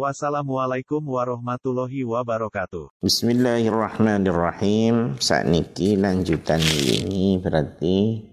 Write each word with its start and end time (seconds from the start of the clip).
Wassalamualaikum 0.00 1.04
warahmatullahi 1.04 2.08
wabarakatuh. 2.08 3.04
Bismillahirrahmanirrahim. 3.04 5.20
Saat 5.20 5.44
niki 5.44 6.00
lanjutan 6.00 6.56
ini 6.56 7.36
berarti 7.36 8.24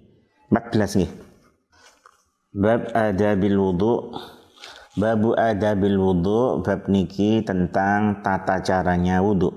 14 0.48 1.03
nih. 1.03 1.11
Bab 2.55 2.88
adabil 2.95 3.59
wudu. 3.59 4.16
Babu 4.95 5.35
adabil 5.35 5.99
wudu 5.99 6.63
bab 6.63 6.88
niki 6.88 7.44
tentang 7.44 8.23
tata 8.23 8.63
caranya 8.63 9.20
wudu. 9.20 9.52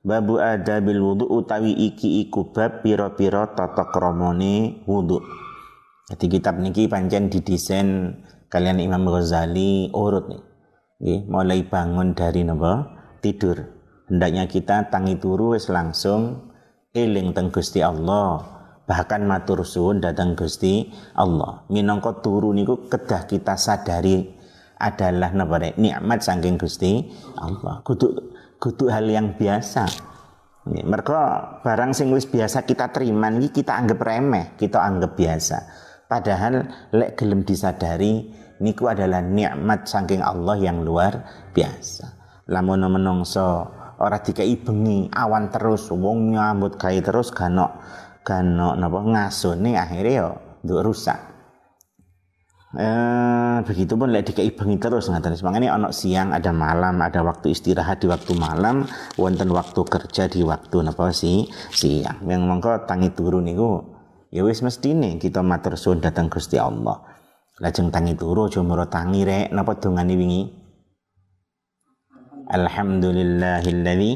Babu 0.00 0.40
adabil 0.40 0.96
wudu 0.96 1.28
utawi 1.28 1.76
iki 1.76 2.24
iku 2.24 2.56
bab 2.56 2.80
piro-piro 2.80 3.52
tata 3.52 3.92
kromone 3.92 4.80
wudu. 4.88 5.20
Jadi 6.08 6.40
kitab 6.40 6.56
niki 6.56 6.88
pancen 6.88 7.28
didesain 7.28 8.16
kalian 8.48 8.80
Imam 8.80 9.04
Ghazali 9.12 9.92
urut 9.92 10.24
nih 10.24 10.48
Nggih, 11.00 11.32
mulai 11.32 11.64
bangun 11.64 12.12
dari 12.12 12.44
nopo 12.44 12.84
tidur. 13.24 13.56
Hendaknya 14.12 14.44
kita 14.44 14.92
tangi 14.92 15.16
turu 15.16 15.56
wis 15.56 15.72
langsung 15.72 16.52
eling 16.92 17.32
teng 17.32 17.48
Gusti 17.48 17.80
Allah. 17.80 18.60
Bahkan 18.84 19.24
matur 19.24 19.64
suwun 19.64 20.04
datang 20.04 20.36
Gusti 20.36 20.92
Allah. 21.16 21.64
Minangka 21.72 22.20
turu 22.20 22.52
niku 22.52 22.90
kedah 22.92 23.24
kita 23.24 23.56
sadari 23.56 24.28
adalah 24.76 25.32
napa 25.32 25.72
nikmat 25.80 26.20
saking 26.20 26.60
Gusti 26.60 27.08
Allah. 27.40 27.80
Kudu 27.80 28.36
kudu 28.60 28.92
hal 28.92 29.08
yang 29.08 29.40
biasa. 29.40 29.88
Mereka 30.68 31.20
barang 31.64 31.96
sing 31.96 32.12
wis 32.12 32.28
biasa 32.28 32.68
kita 32.68 32.92
terima 32.92 33.32
ini 33.32 33.48
kita 33.48 33.72
anggap 33.72 34.04
remeh, 34.04 34.52
kita 34.60 34.84
anggap 34.84 35.16
biasa. 35.16 35.58
Padahal 36.04 36.68
lek 36.92 37.16
gelem 37.16 37.46
disadari 37.46 38.28
niku 38.60 38.92
adalah 38.92 39.24
nikmat 39.24 39.88
saking 39.88 40.20
Allah 40.20 40.56
yang 40.60 40.84
luar 40.84 41.24
biasa. 41.56 42.20
Lamun 42.52 42.84
menungso 42.86 43.66
ora 44.00 44.20
dikai 44.20 44.56
bengi 44.60 45.08
awan 45.12 45.52
terus 45.52 45.92
wong 45.92 46.36
nyambut 46.36 46.80
gawe 46.80 47.00
terus 47.04 47.32
gano 47.32 47.80
gano 48.24 48.76
napa 48.76 49.00
ngasone 49.04 49.76
akhirnya 49.76 50.12
yo 50.12 50.28
nduk 50.64 50.80
rusak. 50.84 51.30
Eh, 52.70 53.58
begitu 53.66 53.98
pun 53.98 54.14
lek 54.14 54.30
dikai 54.30 54.54
bengi 54.54 54.78
terus 54.78 55.10
ngaten 55.10 55.34
makanya 55.42 55.74
ono 55.74 55.90
siang 55.90 56.30
ada 56.30 56.54
malam 56.54 57.02
ada 57.02 57.18
waktu 57.26 57.50
istirahat 57.50 57.98
di 57.98 58.06
waktu 58.06 58.38
malam 58.38 58.86
wonten 59.18 59.50
waktu 59.50 59.82
kerja 59.82 60.30
di 60.30 60.46
waktu 60.46 60.86
napa 60.86 61.10
sih 61.10 61.50
siang 61.74 62.22
yang 62.30 62.46
mongko 62.46 62.86
tangi 62.86 63.10
turun 63.10 63.50
niku 63.50 63.82
ya 64.30 64.46
wis 64.46 64.62
mestine 64.62 65.18
kita 65.18 65.42
matur 65.42 65.74
suwun 65.74 65.98
datang 65.98 66.30
Gusti 66.30 66.62
Allah 66.62 67.09
Lajeng 67.60 67.92
tangi 67.92 68.16
turu 68.16 68.48
aja 68.48 68.64
mara 68.64 68.88
tangi 68.88 69.20
rek 69.20 69.52
napa 69.52 69.76
dongane 69.76 70.16
wingi? 70.16 70.48
Alhamdulillahilladzi 72.48 74.12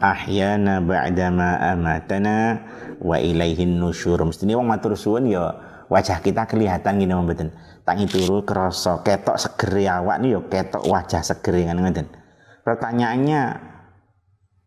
ahyana 0.00 0.80
ba'dama 0.80 1.60
amatana 1.60 2.64
wa 3.04 3.20
ilaihin 3.20 3.76
nusyur. 3.76 4.16
Mestine 4.24 4.56
wong 4.56 4.64
matur 4.64 4.96
suwun 4.96 5.28
ya 5.28 5.60
wajah 5.92 6.24
kita 6.24 6.48
kelihatan 6.48 6.96
gini 6.96 7.12
mboten. 7.12 7.52
Tangi 7.84 8.08
turu 8.08 8.40
kerasa 8.48 9.04
ketok 9.04 9.36
segere 9.36 9.84
awak 9.84 10.16
nih 10.24 10.40
ya 10.40 10.40
ketok 10.48 10.88
wajah 10.88 11.20
segere 11.20 11.68
kan 11.68 11.76
ngoten. 11.76 12.08
Pertanyaannya 12.64 13.40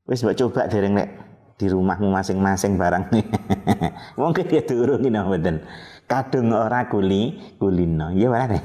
wis 0.06 0.22
mbok 0.22 0.38
coba 0.38 0.70
dereng 0.70 1.02
rek 1.02 1.10
di 1.58 1.66
rumahmu 1.66 2.14
masing-masing 2.14 2.78
barang. 2.78 3.10
Mungkin 4.22 4.46
ya 4.54 4.62
turu 4.70 5.02
gini 5.02 5.18
mboten 5.18 5.66
kadung 6.12 6.52
ora 6.52 6.92
kuli 6.92 7.56
kulino 7.56 8.12
ya 8.12 8.28
wae 8.28 8.60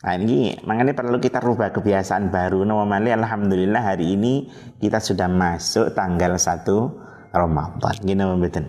Nah 0.00 0.16
ini 0.16 0.56
makanya 0.64 0.96
perlu 0.96 1.20
kita 1.20 1.44
rubah 1.44 1.76
kebiasaan 1.76 2.32
baru. 2.32 2.64
Normally 2.64 3.12
alhamdulillah 3.12 3.84
hari 3.84 4.16
ini 4.16 4.48
kita 4.80 4.96
sudah 4.96 5.28
masuk 5.28 5.92
tanggal 5.92 6.40
1 6.40 6.64
Ramadan. 7.36 7.94
Gini 8.00 8.24
mboten. 8.24 8.64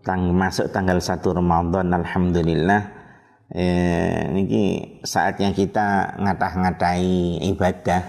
Tang 0.00 0.32
masuk 0.32 0.72
tanggal 0.72 1.04
1 1.04 1.20
Ramadan 1.20 1.92
alhamdulillah 1.92 2.80
eh 3.52 4.24
ini 4.32 4.96
saatnya 5.04 5.52
kita 5.52 6.16
ngatah-ngatai 6.16 7.44
ibadah. 7.52 8.08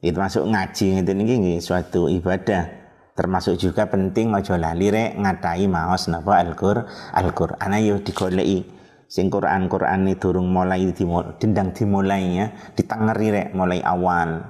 Itu 0.00 0.16
masuk 0.16 0.48
ngaji 0.48 1.04
itu 1.04 1.12
ini 1.12 1.60
suatu 1.60 2.08
ibadah 2.08 2.83
termasuk 3.14 3.54
juga 3.56 3.86
penting 3.86 4.34
ojo 4.34 4.58
lali 4.58 4.90
rek 4.90 5.14
ngatai 5.14 5.70
maos 5.70 6.10
napa 6.10 6.42
Al-Qur 6.42 6.82
Al-Qur'an 7.14 7.72
ayo 7.78 8.02
digoleki. 8.02 8.74
Sing 9.06 9.30
Quran 9.30 9.70
Quran 9.70 10.10
ini 10.10 10.18
durung 10.18 10.50
mulai 10.50 10.90
dendang 11.38 11.70
dimulai 11.70 12.24
ya 12.34 12.46
ditengeri 12.74 13.30
rek 13.30 13.48
mulai 13.54 13.78
awal 13.86 14.42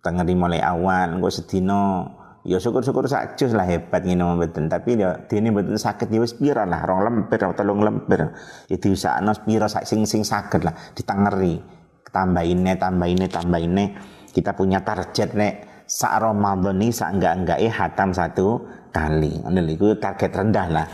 tengeri 0.00 0.32
mulai 0.32 0.64
awal 0.64 1.20
engko 1.20 1.28
sedino 1.28 2.16
ya 2.48 2.56
syukur-syukur 2.56 3.04
sakjus 3.04 3.52
lah 3.52 3.68
hebat 3.68 4.00
ngene 4.00 4.24
mboten. 4.24 4.72
Tapi 4.72 4.96
ya 4.96 5.20
dene 5.28 5.52
mboten 5.52 5.76
sakit 5.76 6.08
ya 6.08 6.24
wis 6.24 6.32
pira 6.32 6.64
lah 6.64 6.80
rong 6.88 7.04
lemper 7.04 7.36
atau 7.44 7.52
telung 7.52 7.84
lemper 7.84 8.32
ya 8.72 8.76
diusakno 8.80 9.36
pira 9.44 9.68
sak 9.68 9.84
sing 9.84 10.08
sing 10.08 10.24
saged 10.24 10.64
lah 10.64 10.72
ditengeri 10.96 11.60
tambahinnya 12.08 12.80
tambahinnya 12.80 13.28
tambahinnya 13.28 13.86
kita 14.32 14.54
punya 14.54 14.82
target 14.82 15.34
nek 15.34 15.69
sak 15.90 16.22
Ramadan 16.22 16.78
ini 16.78 16.94
sak 16.94 17.18
enggak 17.18 17.34
enggak 17.42 17.58
eh 17.58 17.72
hatam 17.74 18.14
satu 18.14 18.62
kali. 18.94 19.42
Ini 19.42 19.60
itu 19.74 19.90
target 19.98 20.30
rendah 20.30 20.66
lah. 20.70 20.86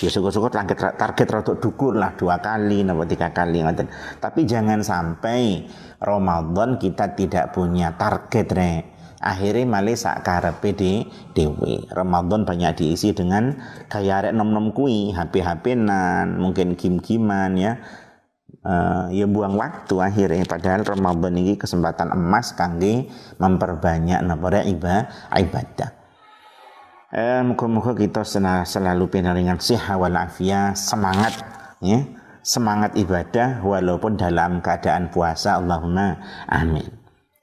Ya 0.00 0.08
syukur-syukur 0.08 0.48
target 0.48 0.96
target 0.96 1.28
rada 1.28 1.52
dukur 1.60 1.92
lah 1.92 2.16
dua 2.16 2.40
kali, 2.40 2.80
napa 2.80 3.04
tiga 3.04 3.28
kali 3.28 3.60
ngoten. 3.60 3.92
Tapi 4.16 4.48
jangan 4.48 4.80
sampai 4.80 5.68
Ramadan 6.00 6.80
kita 6.80 7.12
tidak 7.12 7.52
punya 7.52 7.92
target 8.00 8.48
re. 8.56 8.72
Akhirnya 9.18 9.66
malah 9.66 9.98
sak 9.98 10.22
karepe 10.22 10.78
di 10.78 11.02
dewi. 11.34 11.82
Ramadan 11.90 12.46
banyak 12.46 12.78
diisi 12.78 13.10
dengan 13.10 13.50
kayak 13.90 14.30
nom-nom 14.30 14.70
kui, 14.70 15.10
HP-HP 15.10 15.74
nan, 15.74 16.38
mungkin 16.38 16.78
kim-kiman 16.78 17.58
ya 17.58 17.82
uh, 18.68 19.08
ya 19.08 19.24
buang 19.24 19.56
waktu 19.56 19.96
akhirnya. 19.96 20.44
Padahal 20.44 20.84
Ramadan 20.84 21.40
ini 21.40 21.56
kesempatan 21.56 22.12
emas 22.12 22.52
kangge 22.52 23.08
memperbanyak 23.40 24.20
napa 24.20 24.60
ibadah. 24.62 25.90
Eh 27.08 27.40
muka-muka 27.40 27.96
kita 27.96 28.20
selalu 28.68 29.08
pinaringan 29.08 29.56
sehat 29.56 29.96
walafiat 29.96 30.76
semangat 30.76 31.40
ya. 31.80 32.04
Semangat 32.44 32.96
ibadah 32.96 33.60
walaupun 33.60 34.16
dalam 34.16 34.60
keadaan 34.64 35.12
puasa. 35.12 35.56
Allahumma 35.60 36.20
amin. 36.48 36.88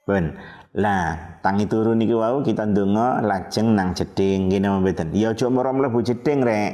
Ben 0.06 0.34
lah 0.74 1.38
tangi 1.42 1.66
turun 1.66 1.98
niki 1.98 2.14
wau 2.14 2.42
kita 2.42 2.66
ndonga 2.66 3.22
lajeng 3.22 3.74
nang 3.74 3.94
jeding. 3.94 4.50
Ngene 4.50 4.82
mboten 4.82 5.14
ya 5.14 5.34
aja 5.34 5.46
mara 5.50 5.70
mlebu 5.74 6.02
jeding 6.02 6.42
rek. 6.42 6.72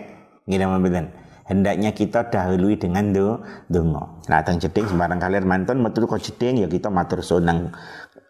Ngene 0.49 0.65
mboten 0.69 1.22
hendaknya 1.47 1.91
kita 1.95 2.31
dahului 2.31 2.79
dengan 2.79 3.11
do. 3.11 3.29
Nah, 4.29 4.41
teng 4.47 4.63
jeding 4.63 4.87
sembarang 4.87 5.19
kalian 5.19 5.45
mantun 5.47 5.83
metu 5.83 6.07
kok 6.07 6.23
jeding 6.23 6.63
ya 6.63 6.69
kita 6.71 6.89
matur 6.89 7.23
suwun 7.23 7.45
nang 7.47 7.59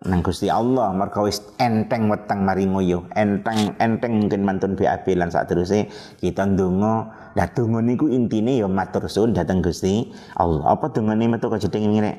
nang 0.03 0.21
Gusti 0.25 0.49
Allah. 0.49 0.91
Mergo 0.97 1.29
wis 1.29 1.43
enteng 1.61 2.09
weteng 2.09 2.43
mari 2.43 2.65
ngoyo. 2.67 3.07
Enteng 3.15 3.77
enteng 3.79 4.23
mungkin 4.23 4.43
mantun 4.43 4.75
BAB 4.75 5.07
lan 5.15 5.31
terusé 5.31 5.89
kita 6.19 6.49
ndonga 6.49 6.95
lah 7.33 7.49
donga 7.53 7.81
niku 7.81 8.09
intine 8.13 8.59
ya 8.61 8.69
matur 8.69 9.07
suwun 9.07 9.37
dateng 9.37 9.61
Gusti 9.61 10.11
Allah. 10.37 10.73
Apa 10.73 10.91
dongane 10.91 11.29
metu 11.29 11.53
kok 11.53 11.61
jeding 11.61 11.93
ngene? 11.93 12.13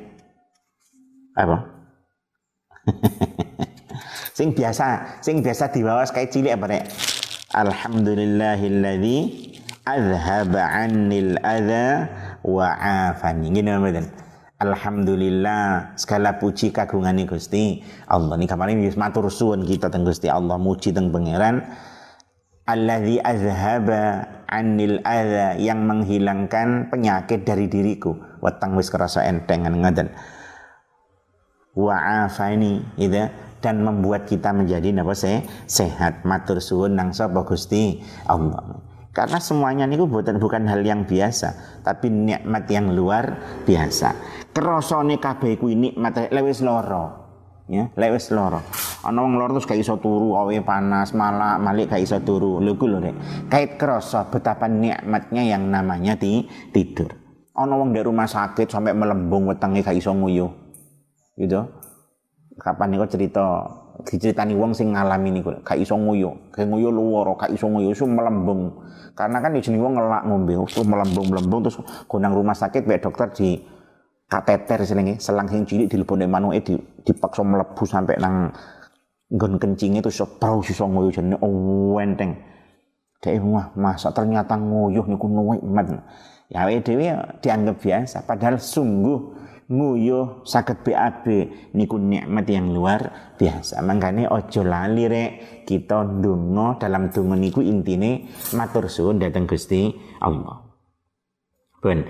Apa? 1.34 1.58
Sing 4.38 4.50
biasa 4.58 5.22
sing 5.22 5.46
biasa 5.46 5.70
diwawas 5.70 6.10
kayak 6.10 6.34
cilik 6.34 6.58
apa 6.58 6.66
nek 6.66 6.90
Alhamdulillahilladzi 7.54 9.18
azhaba 9.84 10.64
annil 10.72 11.36
adha 11.44 12.08
wa 12.44 12.68
afani. 12.80 13.52
Ngene 13.52 13.80
mboten 13.80 14.08
Alhamdulillah 14.64 15.92
segala 16.00 16.40
puji 16.40 16.72
kagungane 16.72 17.28
Gusti 17.28 17.84
Allah. 18.08 18.40
Nih 18.40 18.48
kemarin 18.48 18.80
wis 18.80 18.96
matur 18.96 19.28
suwun 19.28 19.68
kita 19.68 19.92
teng 19.92 20.08
Gusti 20.08 20.32
Allah 20.32 20.56
muji 20.56 20.96
teng 20.96 21.12
pangeran. 21.12 21.68
Alladzi 22.64 23.20
azhaba 23.20 24.24
anil 24.48 25.04
adha 25.04 25.60
yang 25.60 25.84
menghilangkan 25.84 26.88
penyakit 26.88 27.44
dari 27.44 27.68
diriku. 27.68 28.16
Weteng 28.40 28.80
wis 28.80 28.88
kerasa 28.88 29.28
enteng 29.28 29.68
ngoten 29.68 30.08
wa 31.76 32.24
afani 32.24 32.80
gitu. 32.96 33.28
Dan 33.64 33.80
membuat 33.80 34.28
kita 34.28 34.52
menjadi 34.52 34.92
napa 34.92 35.16
sehat. 35.16 36.28
Matur 36.28 36.60
suwun 36.60 37.00
nang 37.00 37.16
sapa 37.16 37.48
Gusti 37.48 38.04
Allah 38.28 38.93
Karena 39.14 39.38
semuanya 39.38 39.86
niku 39.86 40.10
bukan 40.10 40.42
bukan 40.42 40.66
hal 40.66 40.82
yang 40.82 41.06
biasa, 41.06 41.82
tapi 41.86 42.10
nikmat 42.10 42.66
yang 42.66 42.98
luar 42.98 43.38
biasa. 43.62 44.18
Kerosone 44.50 45.22
kabeh 45.22 45.62
kuwi 45.62 45.78
nikmat 45.78 46.34
lewis 46.34 46.66
loro. 46.66 47.22
Ya, 47.70 47.94
lewis 47.94 48.34
loro. 48.34 48.66
Ana 49.06 49.22
wong 49.22 49.38
loro 49.38 49.56
terus 49.56 49.70
gak 49.70 49.78
iso 49.78 50.02
turu, 50.02 50.34
awe 50.34 50.52
panas, 50.66 51.14
malah 51.14 51.62
malik 51.62 51.94
gak 51.94 52.02
iso 52.02 52.26
turu. 52.26 52.58
Lho 52.58 52.74
ku 52.74 52.90
lho 52.90 52.98
Rek. 53.00 53.16
Kait 53.54 53.78
kerasa 53.78 54.34
betapa 54.34 54.66
nikmatnya 54.66 55.46
yang 55.46 55.70
namanya 55.70 56.18
di, 56.18 56.50
tidur. 56.74 57.14
Ana 57.54 57.78
wong 57.78 57.94
di 57.94 58.02
rumah 58.02 58.26
sakit 58.26 58.66
sampai 58.66 58.98
melembung 58.98 59.46
wetenge 59.46 59.86
gak 59.86 59.94
iso 59.94 60.10
nguyuh. 60.10 60.50
Gitu. 61.38 61.62
Kapan 62.58 62.98
niku 62.98 63.06
cerita 63.06 63.70
diceritani 64.04 64.54
wong 64.54 64.76
sing 64.76 64.92
ngalami 64.92 65.40
niku 65.40 65.56
gak 65.64 65.80
iso 65.80 65.96
nguyuh, 65.96 66.52
gak 66.52 66.68
nguyuh 66.68 66.92
luwara, 66.92 67.34
gak 67.40 67.52
iso 67.56 67.72
nguyuh, 67.72 67.92
iso 67.96 68.06
melembung. 68.06 68.84
Karena 69.14 69.40
kan 69.40 69.54
jenenge 69.56 69.84
wong 69.84 69.94
ngelak 69.96 70.24
ngombe, 70.26 70.54
terus 70.68 70.86
melembung-melembung 70.86 71.60
terus 71.64 71.78
gonang 72.10 72.34
rumah 72.34 72.58
sakit 72.58 72.84
bae 72.84 72.98
dokter 72.98 73.30
di 73.32 73.62
kateter 74.28 74.82
selingi, 74.84 75.22
selang 75.22 75.46
sing 75.46 75.64
cilik 75.70 75.88
dilebone 75.88 76.26
manuke 76.26 76.60
di, 76.66 76.74
dipaksa 77.06 77.46
mlebu 77.46 77.84
sampai 77.86 78.18
nang 78.18 78.50
nggon 79.30 79.62
kencing 79.62 80.02
itu 80.02 80.10
iso 80.10 80.26
tau 80.42 80.66
iso 80.66 80.86
nguyuh 80.90 81.14
jenenge 81.14 81.38
oh, 81.42 82.02
enteng. 82.02 82.36
Dek 83.24 83.40
wah 83.40 83.72
masa 83.80 84.12
ternyata 84.12 84.60
nguyuh 84.60 85.08
niku 85.08 85.26
nikmat. 85.32 86.04
Ya 86.52 86.68
dhewe 86.70 87.18
dianggap 87.40 87.82
biasa 87.82 88.28
padahal 88.28 88.60
sungguh 88.60 89.43
nguyuh 89.72 90.44
sakit 90.44 90.84
BAB 90.84 91.26
niku 91.78 91.96
nikmat 91.96 92.46
yang 92.50 92.72
luar 92.72 93.34
biasa. 93.38 93.80
Mangkane 93.80 94.28
ojo 94.28 94.62
lali 94.64 95.08
rek. 95.08 95.32
Kita 95.64 96.04
ndonga 96.04 96.82
dalam 96.84 97.08
donga 97.14 97.40
niku 97.40 97.64
intine 97.64 98.28
matur 98.56 98.92
suwun 98.92 99.20
dhateng 99.22 99.48
Gusti 99.48 99.94
Allah. 100.20 100.60
Pun 101.80 102.04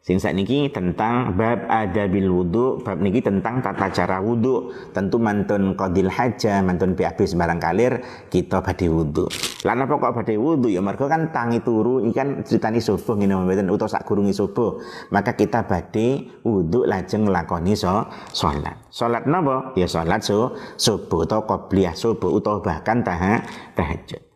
Sing 0.00 0.16
niki 0.16 0.72
tentang 0.72 1.36
bab 1.36 1.68
adabil 1.68 2.24
wudu, 2.24 2.80
bab 2.80 3.04
niki 3.04 3.20
tentang 3.20 3.60
tata 3.60 3.92
cara 3.92 4.16
wudu. 4.16 4.72
Tentu 4.96 5.20
mantun 5.20 5.76
qadil 5.76 6.08
haja, 6.08 6.64
mantun 6.64 6.96
BAB 6.96 7.20
sembarang 7.28 7.60
kalir 7.60 8.00
kita 8.32 8.64
badhe 8.64 8.88
wudu. 8.88 9.28
Lah 9.60 9.76
napa 9.76 10.00
kok 10.00 10.16
badhe 10.16 10.40
wudu 10.40 10.72
ya 10.72 10.80
mergo 10.80 11.04
kan 11.04 11.28
tangi 11.36 11.60
turu 11.60 12.00
iki 12.00 12.16
kan 12.16 12.40
critani 12.40 12.80
subuh 12.80 13.12
ngene 13.12 13.44
mboten 13.44 13.68
utawa 13.68 13.92
sak 13.92 14.08
gurungi 14.08 14.32
subuh. 14.32 14.80
Maka 15.12 15.36
kita 15.36 15.68
badhe 15.68 16.40
wudu 16.48 16.88
lajeng 16.88 17.28
nglakoni 17.28 17.76
so 17.76 18.08
salat. 18.32 18.80
Salat 18.88 19.28
napa? 19.28 19.76
Ya 19.76 19.84
salat 19.84 20.24
so 20.24 20.56
subuh 20.80 21.28
utawa 21.28 21.44
qobliyah 21.44 21.92
subuh 21.92 22.40
utawa 22.40 22.64
bahkan 22.64 23.04
taha 23.04 23.44
tahajud. 23.76 24.29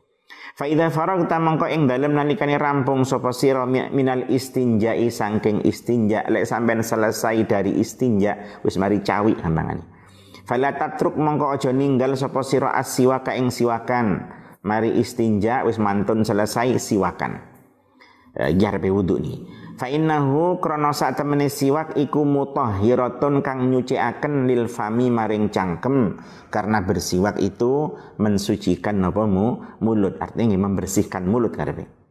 Fa 0.54 0.70
idza 0.70 0.86
faragta 0.86 1.42
mongko 1.42 1.66
ing 1.66 1.90
dalem 1.90 2.14
nalikane 2.14 2.54
rampung 2.54 3.02
sapa 3.02 3.34
sira 3.34 3.66
minal 3.66 4.30
istinja'i 4.30 5.10
saking 5.10 5.66
istinja 5.66 6.22
lek 6.30 6.46
sampean 6.46 6.78
selesai 6.78 7.42
dari 7.42 7.74
istinja 7.82 8.62
wis 8.62 8.78
mari 8.78 9.02
cawi 9.02 9.34
gampangane. 9.34 9.82
Fala 10.46 10.70
tatruk 10.78 11.18
mongko 11.18 11.58
aja 11.58 11.74
ninggal 11.74 12.14
sapa 12.14 12.46
sira 12.46 12.70
asiwaka 12.70 13.34
ing 13.34 13.50
siwakan. 13.50 14.30
Mari 14.62 14.94
istinja 14.94 15.66
wis 15.66 15.82
mantun 15.82 16.22
selesai 16.22 16.78
siwakan. 16.78 17.34
Eh, 18.38 18.54
jarbe 18.54 18.94
wudu 18.94 19.18
nih. 19.18 19.63
Fa 19.74 19.90
innahu 19.90 20.62
krana 20.62 20.94
sak 20.94 21.18
temene 21.18 21.50
siwak 21.50 21.98
iku 21.98 22.22
mutahhiratun 22.22 23.42
kang 23.42 23.74
nyucikaken 23.74 24.46
lil 24.46 24.70
fami 24.70 25.10
maring 25.10 25.50
cangkem. 25.50 26.14
Karena 26.46 26.78
bersiwak 26.78 27.42
itu 27.42 27.98
mensucikan 28.22 29.02
napa 29.02 29.26
mu? 29.26 29.58
Mulut. 29.82 30.22
Artinya 30.22 30.54
membersihkan 30.54 31.26
mulut 31.26 31.58
karepe 31.58 32.03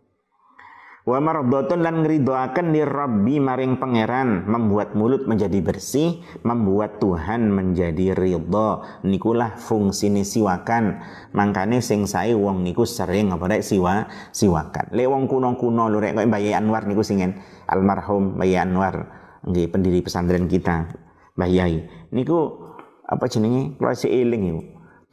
Wa 1.04 1.20
mardhatun 1.20 1.84
lan 1.84 2.00
ngridoaken 2.00 2.72
li 2.72 2.80
Rabbi 2.80 3.36
maring 3.36 3.76
pangeran, 3.76 4.48
membuat 4.48 4.96
mulut 4.96 5.28
menjadi 5.28 5.60
bersih, 5.60 6.24
membuat 6.48 7.04
Tuhan 7.04 7.52
menjadi 7.52 8.16
ridha. 8.16 9.04
Nikulah 9.04 9.60
fungsine 9.60 10.24
siwakan. 10.24 11.04
Mangkane 11.36 11.84
sing 11.84 12.08
sae 12.08 12.32
wong 12.32 12.64
niku 12.64 12.88
sering 12.88 13.36
apa 13.36 13.52
rek 13.52 13.68
siwa 13.68 14.08
siwakan. 14.32 14.96
Le 14.96 15.04
wong 15.04 15.28
kuno-kuno 15.28 15.92
lho 15.92 16.00
rek 16.00 16.16
Anwar 16.56 16.88
niku 16.88 17.04
singen 17.04 17.36
almarhum 17.68 18.40
Mbah 18.40 18.64
Anwar 18.64 18.96
nggih 19.44 19.68
pendiri 19.76 20.00
pesantren 20.00 20.48
kita. 20.48 20.88
Mbah 21.36 21.52
Yai. 21.52 21.84
Niku 22.16 22.64
apa 23.04 23.28
jenenge 23.28 23.76
kula 23.76 23.92
eling 24.08 24.44
iku 24.56 24.62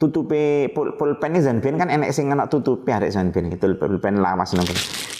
tutupe 0.01 0.73
pul 0.73 0.97
pulpen 0.97 1.37
zanben 1.37 1.77
kan 1.77 1.93
enek 1.93 2.09
sing 2.09 2.33
ana 2.33 2.49
tutupe 2.49 2.89
arek 2.89 3.13
zanben 3.13 3.53
itu 3.53 3.77
pulpen 3.77 4.17
lawas 4.17 4.57
nang 4.57 4.65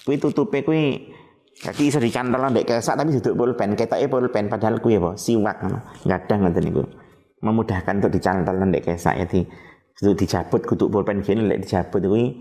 kuwi 0.02 0.18
tutupe 0.18 0.66
kuwi 0.66 1.14
Jadi 1.62 1.94
iso 1.94 2.02
dicantol 2.02 2.42
ndek 2.50 2.66
kesak 2.66 2.98
tapi 2.98 3.14
duduk 3.14 3.38
pulpen, 3.38 3.78
ketoke 3.78 4.10
pulpen 4.10 4.50
padahal 4.50 4.82
kuwi 4.82 4.98
apa? 4.98 5.14
Siwak 5.14 5.62
ngono. 5.62 5.80
Gadang 6.10 6.48
ngoten 6.48 6.64
niku. 6.66 6.82
Memudahkan 7.46 8.02
untuk 8.02 8.18
dicantol 8.18 8.58
ndek 8.58 8.82
kesak 8.90 9.22
jadi 9.22 9.46
kudu 9.94 10.18
dijabut 10.18 10.66
kudu 10.66 10.90
pulpen 10.90 11.22
gini 11.22 11.46
lek 11.46 11.62
dijabut 11.62 12.02
kuwi 12.02 12.34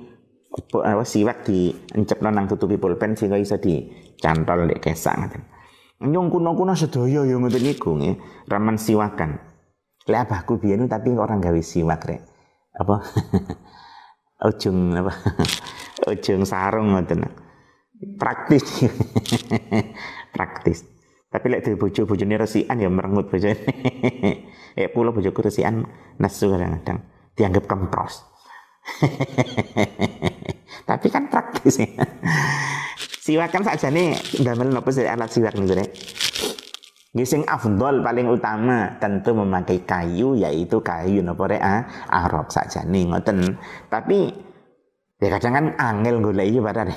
apa 0.81 1.05
siwak 1.05 1.45
di 1.45 1.69
encepno 1.93 2.33
nang 2.33 2.49
tutupi 2.49 2.81
pulpen 2.81 3.13
sehingga 3.13 3.37
iso 3.37 3.61
dicantol 3.61 4.71
ndek 4.71 4.81
kesak 4.81 5.21
ngoten. 5.21 5.43
Nyung 6.01 6.33
kuno-kuno 6.33 6.73
sedaya 6.73 7.29
ya 7.29 7.37
ngoten 7.37 7.61
niku 7.61 8.01
nggih, 8.01 8.17
raman 8.49 8.81
siwakan. 8.81 9.37
Lek 10.09 10.33
abahku 10.33 10.57
biyen 10.57 10.89
tapi 10.89 11.13
orang 11.13 11.45
gawe 11.45 11.61
siwak 11.61 12.09
rek 12.09 12.30
apa? 12.77 12.97
Ujung 14.49 14.95
apa? 14.97 15.13
Ujung 16.11 16.43
sarung 16.49 16.97
ngoten. 16.97 17.27
Praktis. 18.17 18.65
Praktis. 20.35 20.87
Tapi 21.31 21.47
lek 21.47 21.63
di 21.63 21.79
bojo 21.79 22.09
bojone 22.09 22.35
resikan 22.35 22.83
ya 22.83 22.91
merengut 22.91 23.31
bojone. 23.31 23.55
Eh 24.75 24.91
pulau 24.91 25.15
bojoku 25.15 25.47
resikan 25.47 25.87
nesu 26.19 26.51
kadang-kadang. 26.51 27.07
Dianggap 27.39 27.65
kempros. 27.71 28.27
Tapi 30.89 31.07
kan 31.07 31.31
praktis 31.31 31.79
ya. 31.79 31.87
Siwakan 33.21 33.63
saja 33.63 33.93
nih 33.95 34.17
damel 34.43 34.75
nopo 34.75 34.91
alat 34.91 35.31
siwak 35.31 35.55
nih 35.55 35.87
Gising 37.11 37.43
afdol 37.43 38.07
paling 38.07 38.31
utama 38.31 38.95
tentu 39.03 39.35
memakai 39.35 39.83
kayu 39.83 40.39
yaitu 40.39 40.79
kayu 40.79 41.27
nopo 41.27 41.51
rea 41.51 41.59
ah, 41.59 41.83
arok 42.07 42.55
saja 42.55 42.87
nih 42.87 43.11
ngoten. 43.11 43.59
Tapi 43.91 44.31
ya 45.19 45.29
kadang 45.35 45.53
kan 45.59 45.67
angel 45.75 46.23
golek 46.23 46.47
iki 46.55 46.63
padahal. 46.63 46.95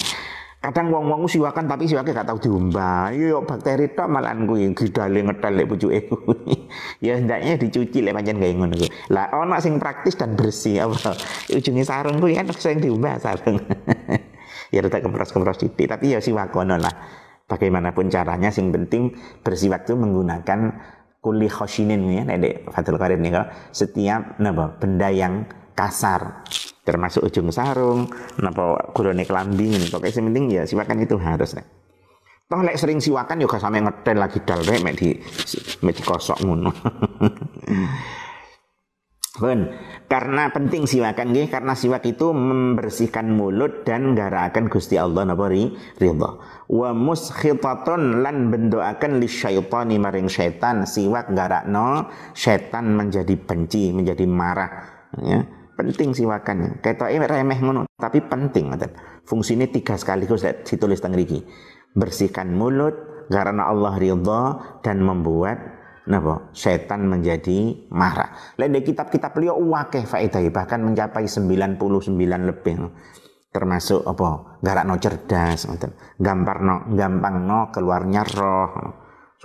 kadang 0.64 0.88
wong-wong 0.88 1.28
siwakan 1.28 1.68
tapi 1.68 1.84
siwaknya 1.84 2.24
gak 2.24 2.32
tahu 2.32 2.48
diumbah. 2.48 3.12
Yo 3.12 3.44
bakteri 3.44 3.92
tok 3.92 4.08
malahan 4.08 4.48
kuwi 4.48 4.72
gidale 4.72 5.20
ngetel 5.20 5.52
lek 5.52 5.68
pucuke 5.68 6.00
kuwi. 6.08 6.72
ya 7.04 7.20
hendaknya 7.20 7.60
dicuci 7.60 8.00
lek 8.00 8.16
pancen 8.16 8.40
gawe 8.40 8.52
ngono 8.56 8.74
kuwi. 8.80 8.88
Lah 9.12 9.36
ono 9.36 9.60
sing 9.60 9.76
praktis 9.76 10.16
dan 10.16 10.32
bersih 10.32 10.80
apa. 10.88 11.12
Ujungnya 11.52 11.84
sarung 11.84 12.24
kuwi 12.24 12.40
kan 12.40 12.48
sing 12.56 12.80
diumbah 12.80 13.20
sarung. 13.20 13.60
ya 14.72 14.80
rada 14.80 15.04
kempros-kempros 15.04 15.60
titik 15.60 15.84
tapi 15.84 16.16
ya 16.16 16.24
siwakono 16.24 16.80
lah 16.80 17.20
bagaimanapun 17.52 18.08
caranya 18.08 18.48
sing 18.48 18.72
penting 18.72 19.12
bersiwak 19.44 19.84
itu 19.84 19.92
menggunakan 19.92 20.80
kuli 21.20 21.52
khoshinin 21.52 22.08
ya 22.08 22.24
Dek 22.24 22.72
Fatul 22.72 22.96
Karim 22.96 23.20
nih 23.20 23.36
setiap 23.70 24.40
napa 24.40 24.72
benda 24.80 25.12
yang 25.12 25.44
kasar 25.76 26.48
termasuk 26.82 27.28
ujung 27.28 27.52
sarung 27.52 28.08
napa 28.40 28.90
kulone 28.96 29.28
kelambi 29.28 29.70
ini. 29.70 29.86
Pokoknya 29.86 30.18
yang 30.18 30.26
penting 30.32 30.44
ya 30.50 30.62
siwakan 30.64 30.98
itu 31.04 31.14
harus 31.20 31.54
nih 31.54 31.82
toh 32.52 32.60
lek 32.60 32.76
sering 32.76 33.00
siwakan 33.00 33.40
juga 33.40 33.56
sampe 33.56 33.80
ngetel 33.80 34.16
lagi 34.20 34.44
dal 34.44 34.60
rek 34.60 34.84
mek 34.84 34.94
di 35.00 35.16
mek 35.80 35.96
kosok 36.04 36.36
ngono 36.44 36.68
Ben, 39.32 39.72
karena 40.12 40.52
penting 40.52 40.84
siwakan 40.84 41.32
nggih 41.32 41.48
karena 41.48 41.72
siwak 41.72 42.04
itu 42.04 42.36
membersihkan 42.36 43.32
mulut 43.32 43.80
dan 43.80 44.12
garakan 44.12 44.68
Gusti 44.68 45.00
Allah 45.00 45.24
napa 45.24 45.48
ridha. 45.48 46.30
Wa 46.68 46.92
muskhitatun 46.92 48.20
lan 48.20 48.52
bendoaken 48.52 49.24
li 49.24 49.28
syaitani 49.32 49.96
maring 49.96 50.28
syaitan 50.28 50.84
siwak 50.84 51.32
garakno 51.32 52.12
syaitan 52.36 52.92
menjadi 52.92 53.32
benci, 53.40 53.88
menjadi 53.96 54.28
marah 54.28 54.70
ya. 55.16 55.40
Penting 55.80 56.12
siwakan. 56.12 56.84
Ketoke 56.84 57.16
remeh 57.16 57.56
ngono, 57.56 57.88
tapi 57.96 58.20
penting 58.20 58.68
ngoten. 58.68 58.92
Fungsine 59.24 59.64
tiga 59.72 59.96
sekaligus 59.96 60.44
ditulis 60.68 61.00
teng 61.00 61.16
mriki. 61.16 61.40
Bersihkan 61.96 62.52
mulut 62.52 63.24
karena 63.32 63.64
Allah 63.64 63.96
ridha 63.96 64.60
dan 64.84 65.00
membuat 65.00 65.81
napa? 66.08 66.50
Setan 66.56 67.06
menjadi 67.06 67.88
marah. 67.92 68.56
Lain 68.58 68.78
kitab-kitab 68.82 69.36
beliau 69.36 69.58
wakeh 69.58 70.02
faedah 70.06 70.42
bahkan 70.50 70.82
mencapai 70.82 71.28
99 71.28 71.78
lebih. 72.48 72.74
Termasuk 73.52 74.08
apa? 74.08 74.58
No 74.88 74.96
cerdas 74.96 75.68
no 75.68 76.76
gampang 76.96 77.36
no 77.44 77.68
keluarnya 77.68 78.24
roh. 78.32 78.70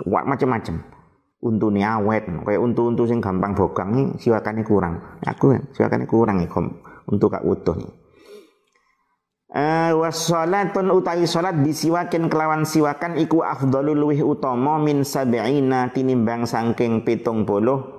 Macam-macam 0.08 0.96
untune 1.38 1.86
awet 1.86 2.26
kayak 2.26 2.58
untu-untu 2.58 3.06
sing 3.06 3.22
gampang 3.22 3.54
bogang 3.54 4.16
siwakannya 4.18 4.64
kurang. 4.66 5.20
Aku 5.22 5.54
siwakannya 5.76 6.10
kurang 6.10 6.42
nih 6.42 6.50
untuk 7.06 7.30
kak 7.36 7.44
utuh. 7.44 7.76
nih 7.78 8.07
Uh, 9.48 9.96
wassalatun 10.04 10.92
utawi 10.92 11.24
salat 11.24 11.56
bisiwakin 11.64 12.28
kelawan 12.28 12.68
siwakan 12.68 13.16
iku 13.16 13.40
afdalul 13.40 13.96
luwih 13.96 14.20
utama 14.20 14.76
min 14.76 15.08
sab'ina 15.08 15.88
tinimbang 15.88 16.44
saking 16.44 17.00
pitung 17.00 17.48
puluh. 17.48 17.96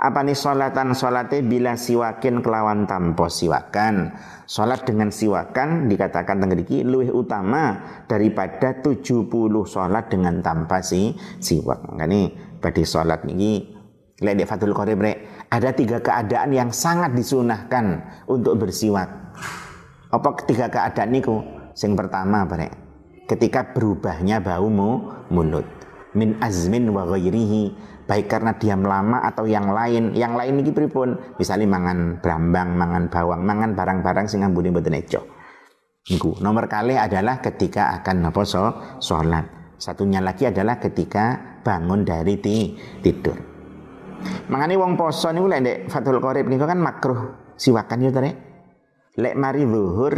Apa 0.00 0.24
nih 0.24 0.32
salatan 0.32 0.96
salate 0.96 1.44
bila 1.44 1.76
siwakin 1.76 2.40
kelawan 2.40 2.88
tanpa 2.88 3.28
siwakan? 3.28 4.16
Salat 4.48 4.88
dengan 4.88 5.12
siwakan 5.12 5.92
dikatakan 5.92 6.40
tengriki 6.40 6.88
luwih 6.88 7.12
utama 7.12 7.84
daripada 8.08 8.80
70 8.80 9.28
salat 9.68 10.08
dengan 10.08 10.40
tanpa 10.40 10.80
si 10.80 11.12
siwak. 11.36 11.84
Makanya 11.84 12.32
pada 12.64 12.82
salat 12.88 13.28
niki 13.28 13.76
lek 14.24 14.40
di 14.40 14.44
Fathul 14.48 14.72
Qorib 14.72 15.04
ada 15.52 15.70
tiga 15.76 16.00
keadaan 16.00 16.48
yang 16.56 16.72
sangat 16.72 17.12
disunahkan 17.12 18.08
untuk 18.24 18.56
bersiwak 18.56 19.36
apa 20.12 20.28
ketiga 20.44 20.68
keadaan 20.68 21.08
niku? 21.08 21.40
Sing 21.72 21.96
pertama 21.96 22.44
bare 22.44 22.68
ketika 23.24 23.72
berubahnya 23.72 24.44
bau 24.44 24.68
mulut. 25.32 25.64
Min 26.12 26.36
azmin 26.44 26.92
wa 26.92 27.08
ghairihi. 27.08 27.90
Baik 28.04 28.28
karena 28.28 28.52
diam 28.60 28.84
lama 28.84 29.24
atau 29.24 29.48
yang 29.48 29.72
lain. 29.72 30.12
Yang 30.12 30.32
lain 30.36 30.54
iki 30.60 30.72
pripun? 30.76 31.16
Misalnya 31.40 31.64
mangan 31.64 32.20
brambang 32.20 32.76
mangan 32.76 33.08
bawang 33.08 33.40
mangan 33.40 33.72
barang-barang 33.72 34.26
sing 34.28 34.44
ambune 34.44 34.68
mboten 34.68 34.92
eco. 34.92 35.24
Niku. 36.12 36.36
Nomor 36.44 36.68
kali 36.68 36.98
adalah 36.98 37.40
ketika 37.40 37.96
akan 37.96 38.28
napa 38.28 38.44
so 38.44 38.68
salat 39.00 39.62
satunya 39.80 40.20
lagi 40.20 40.46
adalah 40.46 40.76
ketika 40.78 41.58
bangun 41.64 42.04
dari 42.06 42.38
ti, 42.38 42.78
tidur. 43.00 43.34
Mangane 44.46 44.78
wong 44.78 44.94
poso 44.94 45.34
niku 45.34 45.50
lek 45.50 45.60
ndek 45.64 45.78
Fathul 45.90 46.22
Qorib 46.22 46.46
niku 46.46 46.68
kan 46.68 46.78
makruh 46.78 47.54
siwakan 47.58 48.06
ya 48.06 48.10
to 48.14 48.51
lek 49.16 49.34
mari 49.36 49.68
zuhur 49.68 50.14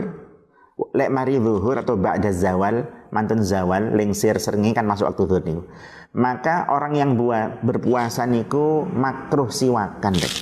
lek 0.94 1.10
mari 1.10 1.38
zuhur 1.38 1.82
atau 1.82 1.98
ba'da 1.98 2.30
zawal 2.30 2.86
mantun 3.14 3.42
zawal 3.42 3.94
lingsir 3.94 4.38
seringi 4.38 4.74
kan 4.74 4.86
masuk 4.86 5.10
waktu 5.10 5.22
zuhur 5.26 5.42
niku. 5.42 5.62
Maka 6.14 6.70
orang 6.70 6.94
yang 6.94 7.10
buat 7.18 7.62
berpuasa 7.66 8.26
niku 8.26 8.86
makruh 8.86 9.50
siwakan 9.50 10.14
dek. 10.14 10.34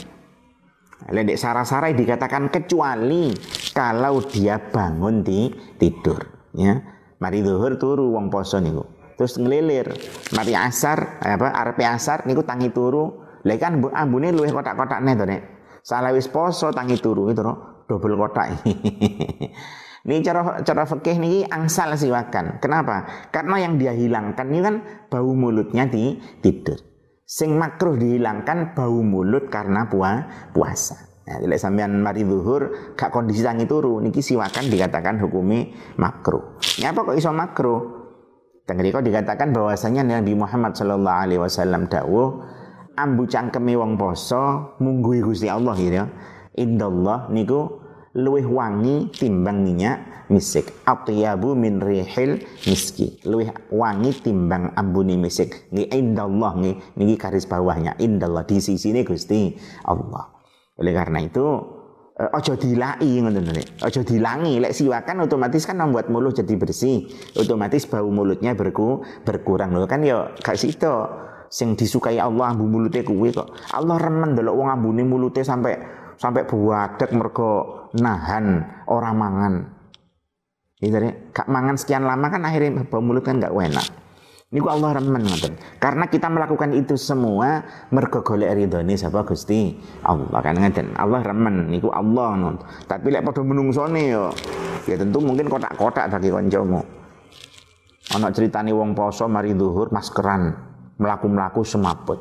Ledek 1.12 1.40
sarai-sarai 1.40 1.96
dikatakan 1.96 2.52
kecuali 2.52 3.32
kalau 3.72 4.20
dia 4.24 4.60
bangun 4.60 5.24
di 5.24 5.52
tidur 5.80 6.20
ya. 6.52 6.76
Mari 7.20 7.40
zuhur 7.40 7.80
turu 7.80 8.12
wong 8.12 8.28
poso 8.28 8.60
niku. 8.60 8.84
Terus 9.16 9.36
ngelilir 9.40 9.92
mari 10.36 10.52
asar 10.56 11.20
apa 11.20 11.52
arep 11.56 11.80
asar 11.88 12.24
niku 12.28 12.44
tangi 12.44 12.68
turu. 12.68 13.20
Lek 13.42 13.58
kan 13.58 13.80
ambune 13.96 14.30
luwih 14.30 14.54
kotak-kotakne 14.54 15.18
to 15.18 15.24
nek 15.26 15.42
salah 15.82 16.14
wis 16.14 16.30
poso 16.30 16.70
tangi 16.70 16.94
turu 17.02 17.26
itu 17.34 17.42
no 17.42 17.71
double 17.92 18.16
kotak 18.16 18.56
ini 20.02 20.18
cara 20.24 20.64
cara 20.66 20.82
fikih 20.82 21.16
ini 21.22 21.46
angsal 21.46 21.94
siwakan. 21.94 22.58
Kenapa? 22.58 23.28
Karena 23.30 23.62
yang 23.62 23.78
dia 23.78 23.94
hilangkan 23.94 24.46
ini 24.50 24.60
kan 24.60 24.74
bau 25.06 25.30
mulutnya 25.30 25.86
di 25.86 26.18
tidur. 26.42 26.78
Sing 27.22 27.54
makruh 27.54 27.94
dihilangkan 27.94 28.74
bau 28.74 28.98
mulut 29.00 29.46
karena 29.46 29.86
pua, 29.86 30.26
puasa. 30.50 30.98
Nah, 31.22 31.38
jadi 31.38 31.54
sampean 31.54 32.02
mari 32.02 32.26
zuhur 32.26 32.92
gak 32.98 33.14
kondisi 33.14 33.46
tangi 33.46 33.62
turu 33.70 34.02
niki 34.02 34.18
siwakan 34.18 34.66
dikatakan 34.66 35.22
hukumi 35.22 35.70
makruh. 36.02 36.58
Nyapa 36.82 37.06
kok 37.06 37.16
iso 37.16 37.30
makruh? 37.30 37.80
Tengeri 38.66 38.90
kok 38.90 39.06
dikatakan 39.06 39.54
bahwasanya 39.54 40.02
Nabi 40.02 40.34
Muhammad 40.34 40.74
Shallallahu 40.74 41.18
alaihi 41.22 41.38
wasallam 41.38 41.86
dawuh 41.86 42.42
ambu 42.98 43.24
cangkeme 43.26 43.74
wong 43.78 43.96
poso 43.96 44.76
munggui 44.82 45.24
Gusti 45.24 45.48
Allah 45.48 45.74
gitu 45.78 45.96
ya 46.04 46.06
indallah 46.56 47.32
niku 47.32 47.81
luwih 48.12 48.44
wangi 48.44 49.08
timbang 49.16 49.64
minyak 49.64 50.28
misik. 50.28 50.68
Atyabu 50.84 51.56
min 51.56 51.80
rihil 51.80 52.44
miski. 52.68 53.20
Luwih 53.24 53.52
wangi 53.72 54.12
timbang 54.20 54.72
ambuni 54.76 55.16
misik. 55.16 55.72
Nggih 55.72 55.88
indallah 55.92 56.52
nggih. 56.60 56.76
Niki 57.00 57.14
garis 57.16 57.48
bawahnya. 57.48 57.96
Indallah 57.96 58.44
di 58.44 58.60
sisi 58.60 58.92
ini 58.92 59.04
Gusti 59.04 59.56
Allah. 59.88 60.28
Oleh 60.76 60.92
karena 60.92 61.24
itu 61.24 61.44
eh, 62.20 62.28
ojo 62.36 62.52
dilai 62.60 63.12
ngoten 63.24 63.48
ojo 63.80 64.00
dilangi. 64.04 64.60
Lek 64.60 64.76
siwakan 64.76 65.24
otomatis 65.24 65.64
kan 65.64 65.80
membuat 65.80 66.12
mulut 66.12 66.36
jadi 66.36 66.52
bersih. 66.56 67.08
Otomatis 67.40 67.88
bau 67.88 68.08
mulutnya 68.12 68.52
berku 68.52 69.00
berkurang. 69.24 69.72
Loh 69.72 69.88
kan 69.88 70.04
ya 70.04 70.36
gak 70.36 70.60
situ 70.60 70.92
sing 71.52 71.76
disukai 71.76 72.16
Allah 72.16 72.56
ambu 72.56 72.64
mulutnya 72.64 73.04
kuwi 73.04 73.32
kok. 73.32 73.52
Allah 73.72 74.00
remen 74.00 74.32
delok 74.32 74.56
wong 74.56 74.68
ambune 74.72 75.04
mulutnya 75.04 75.44
sampai 75.44 76.01
sampai 76.22 76.46
buadek 76.46 77.10
mergo 77.10 77.90
nahan 77.98 78.62
orang 78.86 79.14
mangan. 79.18 79.54
Gitu 80.78 80.94
deh, 80.94 81.34
kak 81.34 81.50
mangan 81.50 81.74
sekian 81.74 82.06
lama 82.06 82.30
kan 82.30 82.46
akhirnya 82.46 82.86
bau 82.86 83.02
mulut 83.02 83.26
kan 83.26 83.42
nggak 83.42 83.50
enak. 83.50 83.86
Ini 84.52 84.60
Allah 84.68 85.00
remen 85.00 85.24
ngoten. 85.24 85.56
Karena 85.80 86.04
kita 86.12 86.28
melakukan 86.28 86.76
itu 86.76 86.92
semua 87.00 87.64
mergo 87.88 88.20
golek 88.20 88.52
ridhone 88.52 88.94
sapa 89.00 89.24
Gusti 89.24 89.74
Allah 90.06 90.38
kan 90.44 90.54
ngoten. 90.60 90.94
Allah 90.94 91.24
remen 91.26 91.72
niku 91.72 91.90
Allah 91.90 92.36
non. 92.38 92.60
Tapi 92.86 93.10
lek 93.10 93.24
padha 93.26 93.42
menungsone 93.42 94.02
yo 94.12 94.30
ya 94.86 94.94
tentu 95.00 95.18
mungkin 95.24 95.50
kotak-kotak 95.50 96.06
bagi 96.12 96.30
kancamu. 96.30 96.84
Ana 98.12 98.28
ceritane 98.28 98.76
wong 98.76 98.92
poso 98.92 99.24
mari 99.24 99.56
zuhur 99.56 99.88
maskeran, 99.88 100.52
melaku-melaku 101.00 101.64
semaput. 101.64 102.20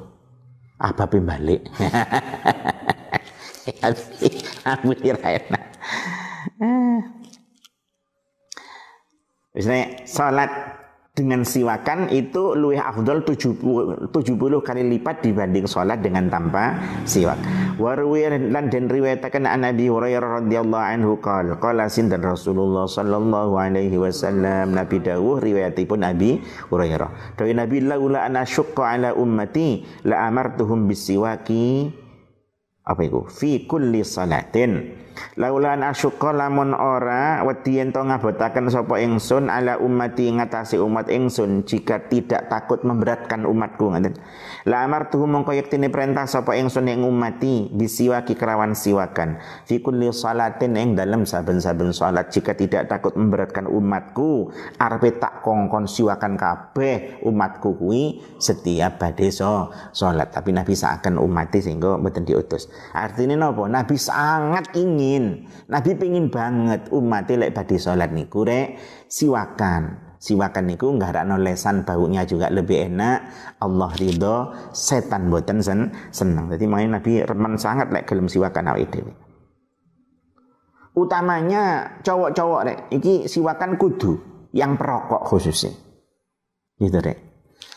Ah 0.79 0.95
babe 0.95 1.19
balik. 1.19 1.67
Kira 5.03 5.27
enak. 5.37 5.63
Misalnya 9.51 9.85
salat 10.07 10.51
dengan 11.11 11.43
siwakan 11.43 12.07
itu 12.07 12.55
luwih 12.55 12.79
afdol 12.79 13.27
70, 13.27 14.15
70 14.15 14.39
kali 14.63 14.81
lipat 14.95 15.19
dibanding 15.19 15.67
salat 15.67 15.99
dengan 15.99 16.31
tanpa 16.31 16.79
siwak. 17.03 17.35
Wa 17.75 17.99
lan 17.99 18.71
den 18.71 18.87
riwayataken 18.87 19.43
an 19.43 19.67
Nabi 19.67 19.91
Hurairah 19.91 20.39
radhiyallahu 20.39 20.85
anhu 20.87 21.19
qala 21.19 21.59
qala 21.59 21.91
sinten 21.91 22.23
Rasulullah 22.23 22.87
sallallahu 22.87 23.59
alaihi 23.59 23.99
wasallam 23.99 24.71
Nabi 24.71 25.03
dawuh 25.03 25.43
riwayatipun 25.43 25.99
Nabi 25.99 26.39
Hurairah. 26.71 27.35
Dawuh 27.35 27.59
Nabi 27.59 27.83
laula 27.83 28.31
syaqqa 28.47 28.95
ala 28.95 29.11
ummati 29.11 29.83
la 30.07 30.31
amartuhum 30.31 30.87
bisiwaki 30.87 31.91
apa 32.85 33.01
itu? 33.05 33.25
Fi 33.29 33.65
kulli 33.69 34.01
salatin 34.01 34.93
laulan 35.35 35.83
asyqa 35.83 36.31
lamun 36.31 36.71
ora 36.71 37.43
wedi 37.43 37.83
ento 37.83 37.99
ngabotaken 37.99 38.71
sapa 38.71 39.01
ingsun 39.03 39.51
ala 39.51 39.75
ummati 39.81 40.31
ngatasi 40.31 40.79
umat 40.79 41.11
ingsun 41.11 41.67
jika 41.67 42.07
tidak 42.07 42.47
takut 42.47 42.85
memberatkan 42.87 43.43
umatku 43.43 43.91
ngaten 43.91 44.15
la 44.69 44.87
amartuhum 44.87 45.27
mongko 45.27 45.51
yektine 45.51 45.91
perintah 45.91 46.23
sapa 46.29 46.55
ingsun 46.55 46.87
ing 46.87 47.03
umati 47.03 47.67
bisiwaki 47.75 48.39
kerawan 48.39 48.71
siwakan 48.71 49.41
fi 49.67 49.83
kulli 49.83 50.07
salatin 50.15 50.79
ing 50.79 50.95
dalam 50.95 51.27
saben-saben 51.27 51.91
salat 51.91 52.31
jika 52.31 52.55
tidak 52.55 52.87
takut 52.87 53.17
memberatkan 53.19 53.67
umatku 53.67 54.53
arepe 54.79 55.19
tak 55.19 55.43
kongkon 55.43 55.89
siwakan 55.89 56.39
kabeh 56.39 57.19
umatku 57.27 57.75
kuwi 57.75 58.21
setiap 58.37 59.01
badhe 59.01 59.29
salat. 59.31 60.29
Tapi 60.29 60.49
nabi 60.53 60.73
seakan 60.77 61.17
umati 61.17 61.59
sehingga 61.61 61.97
mboten 61.97 62.23
diutus. 62.23 62.69
Artinya? 62.93 63.49
Nabi 63.51 63.95
sangat 63.97 64.73
ingin, 64.77 65.10
Nabi 65.67 65.91
pingin 65.97 66.31
banget 66.31 66.87
umat 66.93 67.27
lek 67.27 67.51
badhe 67.51 67.75
salat 67.75 68.13
niku 68.13 68.47
rek 68.47 68.79
siwakan. 69.11 70.13
Siwakan 70.21 70.69
niku 70.69 70.93
nggak 70.93 71.17
ada 71.17 71.33
lesan 71.33 71.81
baunya 71.81 72.21
juga 72.29 72.53
lebih 72.53 72.93
enak. 72.93 73.17
Allah 73.57 73.89
ridho, 73.97 74.53
setan 74.69 75.33
boten 75.33 75.65
sen 75.65 75.89
senang. 76.13 76.45
Jadi 76.53 76.69
main 76.69 76.93
Nabi 76.93 77.25
remen 77.25 77.57
sangat 77.57 77.89
lek 77.89 78.05
gelem 78.05 78.29
siwakan 78.29 78.69
awake 78.69 78.93
dhewe. 78.93 79.13
Utamanya 80.93 81.97
cowok-cowok 82.05 82.61
rek, 82.67 82.79
iki 82.93 83.25
siwakan 83.25 83.81
kudu 83.81 84.21
yang 84.53 84.77
perokok 84.77 85.25
khususnya. 85.25 85.73
Gitu 86.77 87.01
rek. 87.01 87.17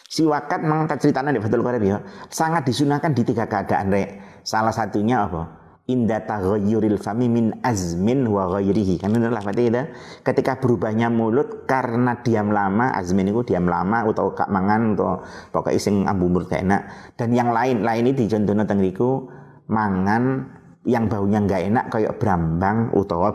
Siwakat 0.05 0.61
memang 0.62 0.87
ceritanya 1.00 1.33
di 1.33 1.41
Fathul 1.41 1.64
Qorib 1.64 1.83
ya. 1.83 1.99
Sangat 2.29 2.69
disunahkan 2.69 3.17
di 3.17 3.25
tiga 3.25 3.49
keadaan 3.49 3.88
rek. 3.88 4.43
Salah 4.45 4.71
satunya 4.71 5.25
apa? 5.25 5.63
Inda 5.85 6.25
taghayyuril 6.25 6.97
fami 6.97 7.29
min 7.29 7.53
azmin 7.61 8.25
wa 8.25 8.57
ghairihi. 8.57 8.97
Kan 9.05 9.12
inilah 9.12 9.45
berarti 9.45 9.69
ya. 9.69 9.85
Ketika 10.25 10.57
berubahnya 10.57 11.12
mulut 11.12 11.69
karena 11.69 12.25
diam 12.25 12.49
lama, 12.49 12.97
azmin 12.97 13.29
itu 13.29 13.45
diam 13.45 13.69
lama 13.69 14.00
atau 14.09 14.33
kak 14.33 14.49
mangan 14.49 14.97
atau 14.97 15.21
pokoknya 15.53 15.76
iseng 15.76 16.09
ambu 16.09 16.33
mulut 16.33 16.49
gak 16.49 16.64
enak. 16.64 16.83
Dan 17.21 17.37
yang 17.37 17.53
lain 17.53 17.85
lain 17.85 18.09
ini 18.09 18.17
di 18.17 18.25
contohnya 18.25 18.64
tengriku 18.64 19.29
mangan 19.69 20.49
yang 20.88 21.09
baunya 21.09 21.41
nggak 21.45 21.62
enak 21.69 21.85
kayak 21.93 22.17
brambang 22.17 22.93
utawa 22.97 23.33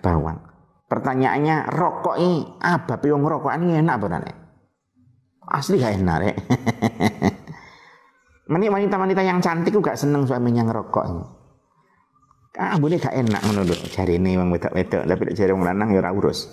bawang. 0.00 0.38
Pertanyaannya 0.88 1.72
rokok 1.72 2.16
ini 2.20 2.44
apa? 2.60 3.00
Piung 3.00 3.24
rokok 3.24 3.52
ini 3.56 3.80
enak 3.80 3.96
apa 3.96 4.06
nih? 4.20 4.36
Asli 5.52 5.76
gak 5.80 6.00
enak 6.00 6.16
rek. 6.20 6.36
Meni 8.52 8.68
wanita-wanita 8.68 9.24
yang 9.24 9.40
cantik 9.40 9.72
juga 9.72 9.96
seneng 9.96 10.28
suaminya 10.28 10.68
ngerokok. 10.68 11.04
Ah, 11.04 11.24
ambune 12.58 13.00
gak 13.00 13.16
enak 13.16 13.40
ngono 13.48 13.64
lho, 13.64 13.76
jarine 13.88 14.36
wong 14.36 14.52
wedok-wedok, 14.52 15.02
tapi 15.08 15.22
lek 15.24 15.34
jare 15.36 15.52
wong 15.56 15.64
lanang 15.64 15.88
ya 15.96 16.04
ora 16.04 16.12
urus. 16.12 16.52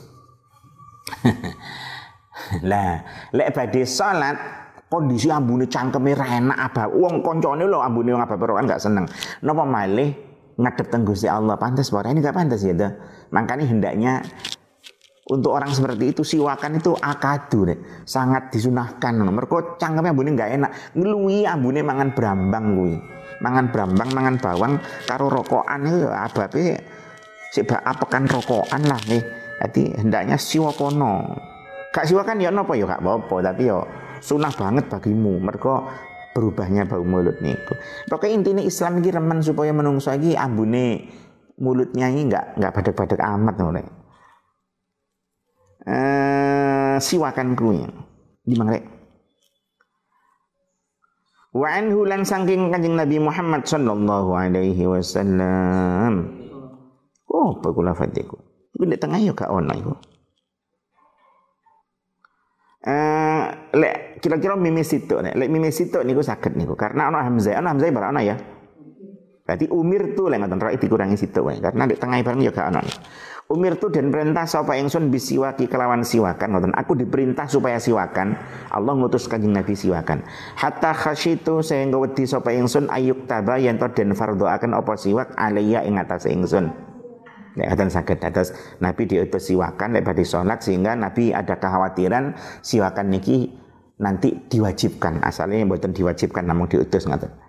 lah, 2.71 3.03
lek 3.35 3.51
badhe 3.51 3.83
salat 3.83 4.37
kondisi 4.87 5.27
ambune 5.27 5.67
cangkeme 5.67 6.15
ra 6.15 6.39
enak 6.39 6.57
apa 6.57 6.83
wong 6.87 7.19
koncone 7.19 7.67
lho 7.67 7.83
ambune 7.83 8.15
wong 8.15 8.23
apa 8.23 8.39
kan 8.39 8.65
gak 8.65 8.79
seneng. 8.81 9.05
Napa 9.43 9.63
malih 9.67 10.15
ngadep 10.59 10.87
teng 10.87 11.03
Gusti 11.03 11.27
Allah 11.27 11.59
pantas 11.59 11.91
apa 11.91 12.07
ini 12.11 12.23
gak 12.23 12.35
pantas 12.35 12.63
ya 12.63 12.71
dah. 12.71 12.91
Makanya 13.35 13.65
hendaknya 13.67 14.23
untuk 15.29 15.53
orang 15.53 15.69
seperti 15.69 16.09
itu 16.09 16.21
siwakan 16.25 16.81
itu 16.81 16.97
akadu 16.97 17.69
deh. 17.69 17.77
sangat 18.01 18.49
disunahkan. 18.49 19.13
Mergo 19.29 19.77
cangkeme 19.77 20.09
ambune 20.09 20.33
gak 20.33 20.57
enak. 20.57 20.71
Ngeluwi 20.97 21.45
ambune 21.45 21.85
mangan 21.85 22.17
brambang 22.17 22.65
kuwi. 22.73 22.97
Mangan 23.39 23.69
brambang 23.69 24.09
mangan 24.09 24.35
bawang 24.41 24.73
karo 25.05 25.29
rokokan 25.29 25.85
itu 25.85 26.09
ababe 26.09 26.81
sik 27.53 27.69
apekan 27.71 28.27
rokokan 28.27 28.83
lah 28.83 28.99
nih 29.09 29.23
jadi 29.57 30.03
hendaknya 30.03 30.35
siwakono 30.37 31.39
gak 31.89 32.05
siwakan 32.05 32.37
ya 32.37 32.51
nopo 32.51 32.77
ya 32.77 32.85
gak 32.85 33.01
apa-apa 33.01 33.35
tapi 33.53 33.69
ya 33.69 33.79
sunah 34.25 34.51
banget 34.57 34.89
bagimu. 34.89 35.37
Mereka 35.45 35.73
berubahnya 36.33 36.89
bau 36.89 37.05
mulut 37.05 37.37
niku. 37.37 37.77
Pokoknya 38.09 38.33
intinya 38.33 38.63
Islam 38.65 38.97
ini 38.97 39.09
remen 39.13 39.39
supaya 39.45 39.69
menungso 39.77 40.09
lagi 40.09 40.33
ambune 40.33 41.05
mulutnya 41.61 42.09
ini 42.09 42.25
enggak 42.25 42.57
enggak 42.57 42.71
badek-badek 42.81 43.19
amat 43.19 43.55
nih 43.59 43.98
eh 45.89 46.95
siwakan 47.01 47.57
kuwi 47.57 47.81
di 48.45 48.53
mangrek 48.53 48.99
Wa 51.49 51.81
anhu 51.81 52.05
lan 52.05 52.21
saking 52.21 52.69
Kanjeng 52.69 52.93
Nabi 52.93 53.17
Muhammad 53.17 53.65
sallallahu 53.65 54.37
alaihi 54.37 54.85
wasallam. 54.85 56.29
Oh, 57.25 57.57
apa 57.57 57.67
kula 57.73 57.97
fatiku. 57.97 58.37
Iku 58.77 58.85
nek 58.85 59.01
tengah 59.01 59.17
yo 59.17 59.33
gak 59.33 59.49
ono 59.49 59.73
iku. 59.73 59.93
Eh, 62.79 63.45
lek 63.75 64.21
kira-kira 64.23 64.55
mimis 64.55 64.93
itu 64.95 65.19
nek 65.19 65.35
lek 65.35 65.49
mimis 65.51 65.83
itu 65.83 65.99
niku 65.99 66.23
saged 66.23 66.55
niku 66.55 66.79
karena 66.79 67.11
ana 67.11 67.27
hamzah, 67.27 67.59
ana 67.59 67.75
hamzah 67.75 67.89
barang 67.89 68.11
ana 68.13 68.21
ya. 68.23 68.35
Berarti 69.43 69.65
umir 69.73 70.13
tuh 70.13 70.29
lek 70.29 70.45
ngoten 70.45 70.61
rak 70.61 70.77
dikurangi 70.77 71.17
situ 71.17 71.41
wae 71.41 71.57
karena 71.57 71.89
di 71.89 71.97
tengah 71.97 72.21
bareng 72.21 72.45
yo 72.45 72.53
gak 72.53 72.69
ono. 72.69 72.81
Umir 73.49 73.81
tu 73.81 73.89
dan 73.89 74.13
perintah 74.13 74.45
sapa 74.45 74.77
ingsun 74.77 75.09
bisiwaki 75.09 75.65
kelawan 75.65 76.05
siwakan 76.05 76.53
ngoten. 76.53 76.69
Aku 76.77 76.93
diperintah 76.93 77.49
supaya 77.49 77.81
siwakan. 77.81 78.37
Allah 78.69 78.93
ngutus 78.93 79.25
Kanjeng 79.25 79.57
Nabi 79.57 79.73
siwakan. 79.73 80.21
Hatta 80.53 80.93
khasyitu 80.93 81.65
sehingga 81.65 81.97
wedi 81.97 82.29
sapa 82.29 82.53
ingsun 82.53 82.93
ayuk 82.93 83.25
taba 83.25 83.57
yen 83.57 83.81
to 83.81 83.89
den 83.89 84.13
akan 84.13 84.71
apa 84.77 84.93
siwak 84.93 85.33
alaiya 85.33 85.81
ing 85.81 85.97
atas 85.97 86.29
ingsun. 86.29 86.69
Nek 87.57 87.73
akan 87.73 87.89
sakit 87.89 88.21
atas 88.21 88.53
Nabi 88.85 89.09
diutus 89.09 89.49
siwakan 89.49 89.97
lek 89.97 90.05
badhe 90.05 90.21
salat 90.21 90.61
sehingga 90.61 90.93
Nabi 90.93 91.33
ada 91.33 91.57
kekhawatiran 91.57 92.37
siwakan 92.61 93.09
niki 93.09 93.49
nanti 93.97 94.45
diwajibkan. 94.45 95.25
Asalnya 95.25 95.65
mboten 95.65 95.97
diwajibkan 95.97 96.45
namun 96.45 96.69
diutus 96.69 97.09
ngoten. 97.09 97.48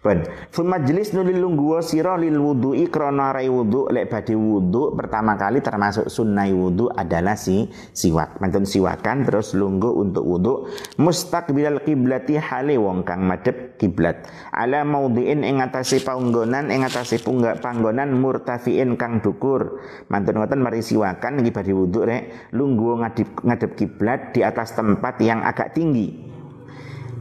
Ben, 0.00 0.24
fun 0.48 0.64
majlis 0.64 1.12
nulil 1.12 1.44
lungguwa 1.44 1.84
sira 1.84 2.16
lil 2.16 2.40
wudu'i 2.40 2.88
krana 2.88 3.36
rai 3.36 3.52
wudu 3.52 3.84
lek 3.92 4.08
badhe 4.08 4.32
wudu 4.32 4.96
pertama 4.96 5.36
kali 5.36 5.60
termasuk 5.60 6.08
sunnah 6.08 6.48
wudu 6.56 6.88
adalah 6.88 7.36
si 7.36 7.68
siwak. 7.92 8.40
Mantun 8.40 8.64
siwakan 8.64 9.28
terus 9.28 9.52
lunggu 9.52 9.92
untuk 9.92 10.24
wudu 10.24 10.72
mustaqbilal 10.96 11.84
kiblati 11.84 12.40
hale 12.40 12.80
wong 12.80 13.04
kang 13.04 13.28
madhep 13.28 13.76
kiblat. 13.76 14.24
Ala 14.56 14.88
maudhi'in 14.88 15.44
ing 15.44 15.60
atase 15.60 16.00
panggonan 16.00 16.72
ing 16.72 16.80
atase 16.80 17.20
panggonan 17.60 18.16
murtafiin 18.16 18.96
kang 18.96 19.20
dukur. 19.20 19.84
Mantun 20.08 20.40
ngoten 20.40 20.64
mari 20.64 20.80
siwakan 20.80 21.44
iki 21.44 21.52
badhe 21.52 21.76
wudu 21.76 22.08
rek 22.08 22.56
lungguh 22.56 23.04
ngadep 23.04 23.44
ngadep 23.44 23.76
kiblat 23.76 24.32
di 24.32 24.40
atas 24.48 24.72
tempat 24.72 25.20
yang 25.20 25.44
agak 25.44 25.76
tinggi. 25.76 26.39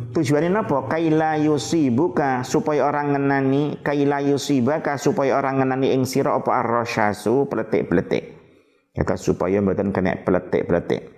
Tujuannya 0.10 0.66
apa? 0.66 0.90
Kaila 0.90 1.38
yusibuka 1.38 2.42
supaya 2.42 2.90
orang 2.90 3.14
ngenani, 3.14 3.78
kaila 3.86 4.26
yusibaka 4.26 4.98
supaya 4.98 5.38
orang 5.38 5.62
ngenani 5.62 5.94
ing 5.94 6.10
sira 6.10 6.34
apa 6.34 6.66
arrasyasu 6.66 7.46
pletik-pletik. 7.46 8.34
Ya 8.98 9.06
supaya 9.16 9.62
mboten 9.62 9.94
kena 9.94 10.18
pletik-pletik. 10.26 11.14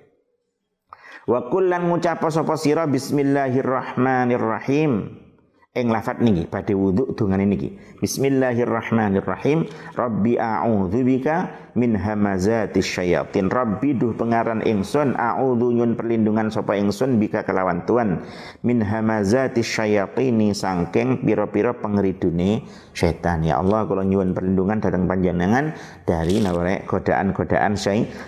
Wa 1.23 1.47
kullan 1.47 1.87
ngucapa 1.87 2.27
sapa 2.27 2.59
sira 2.59 2.83
bismillahirrahmanirrahim 2.83 5.23
ing 5.71 5.87
lafat 5.87 6.19
niki 6.19 6.51
badhe 6.51 6.75
wudu 6.75 7.15
dongane 7.15 7.47
niki. 7.47 7.71
Bismillahirrahmanirrahim. 8.03 9.71
Rabbi 9.95 10.35
a'udzubika 10.35 11.47
min 11.79 11.95
hamazati 11.95 12.83
syayatin. 12.83 13.47
Rabbi 13.47 13.95
duh 13.95 14.11
pengaran 14.11 14.67
ingsun 14.67 15.15
a'udzu 15.15 15.71
nyun 15.71 15.95
perlindungan 15.95 16.51
sapa 16.51 16.75
ingsun 16.75 17.23
bika 17.23 17.47
kelawan 17.47 17.87
tuan 17.87 18.19
min 18.67 18.83
hamazati 18.83 19.63
syayatini 19.63 20.51
sangking 20.51 21.23
pira-pira 21.23 21.71
pengridune 21.71 22.67
setan 22.91 23.47
ya 23.47 23.63
Allah 23.63 23.87
kalau 23.87 24.03
nyuwun 24.03 24.35
perlindungan 24.35 24.83
datang 24.83 25.07
panjenengan 25.07 25.71
dari 26.03 26.43
naware 26.43 26.83
godaan-godaan 26.83 27.79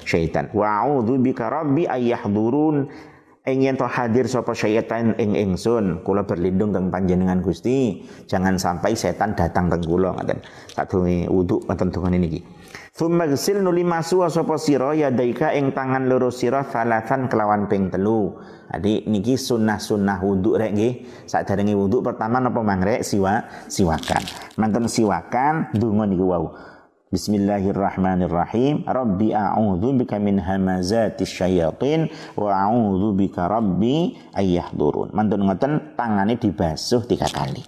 syaitan 0.08 0.48
wa 0.56 0.80
a'udzu 0.80 1.20
bika 1.20 1.52
rabbi 1.52 1.92
ayyahdurun 1.92 3.12
ingin 3.44 3.76
to 3.76 3.84
hadir 3.84 4.24
sapa 4.32 4.56
syaitan 4.56 5.12
ing 5.20 5.36
ingsun 5.36 6.00
kula 6.08 6.24
berlindung 6.24 6.72
teng 6.72 6.88
panjenengan 6.88 7.44
Gusti 7.44 8.04
jangan 8.24 8.56
sampai 8.56 8.96
setan 8.96 9.36
datang 9.36 9.68
teng 9.68 9.84
kula 9.84 10.16
ngoten 10.16 10.40
sadurunge 10.72 11.28
wudu 11.28 11.60
ngoten 11.68 11.92
dongane 11.92 12.18
niki 12.24 12.42
Thumma 12.94 13.26
nuli 13.26 13.82
masu 13.82 14.22
sapa 14.30 14.54
sira 14.62 14.94
yadaika 14.94 15.50
ing 15.58 15.74
tangan 15.74 16.06
loro 16.06 16.30
sira 16.30 16.62
salasan 16.62 17.26
kelawan 17.26 17.66
ping 17.66 17.90
telu. 17.90 18.38
Adi 18.70 19.02
niki 19.10 19.34
sunnah-sunnah 19.34 20.22
wudu 20.22 20.54
rek 20.62 20.78
nggih. 20.78 20.94
Sakderenge 21.26 21.74
wudu 21.74 22.06
pertama 22.06 22.38
napa 22.38 22.62
mangrek 22.62 23.02
siwa 23.02 23.50
siwakan. 23.66 24.22
Mantun 24.62 24.86
siwakan 24.86 25.74
donga 25.74 26.06
niku 26.06 26.26
wau. 26.30 26.54
Bismillahirrahmanirrahim. 27.14 28.90
Rabbi 28.90 29.38
a'udzu 29.38 30.02
bika 30.02 30.18
min 30.18 30.42
hamazati 30.42 31.30
syayatin 31.30 32.10
wa 32.34 32.50
a'udzu 32.50 33.14
bika 33.14 33.46
rabbi 33.46 34.18
ayyahdurun. 34.34 35.14
Mantun 35.14 35.46
ngoten 35.46 35.94
tangane 35.94 36.42
dibasuh 36.42 37.06
tiga 37.06 37.30
kali. 37.30 37.62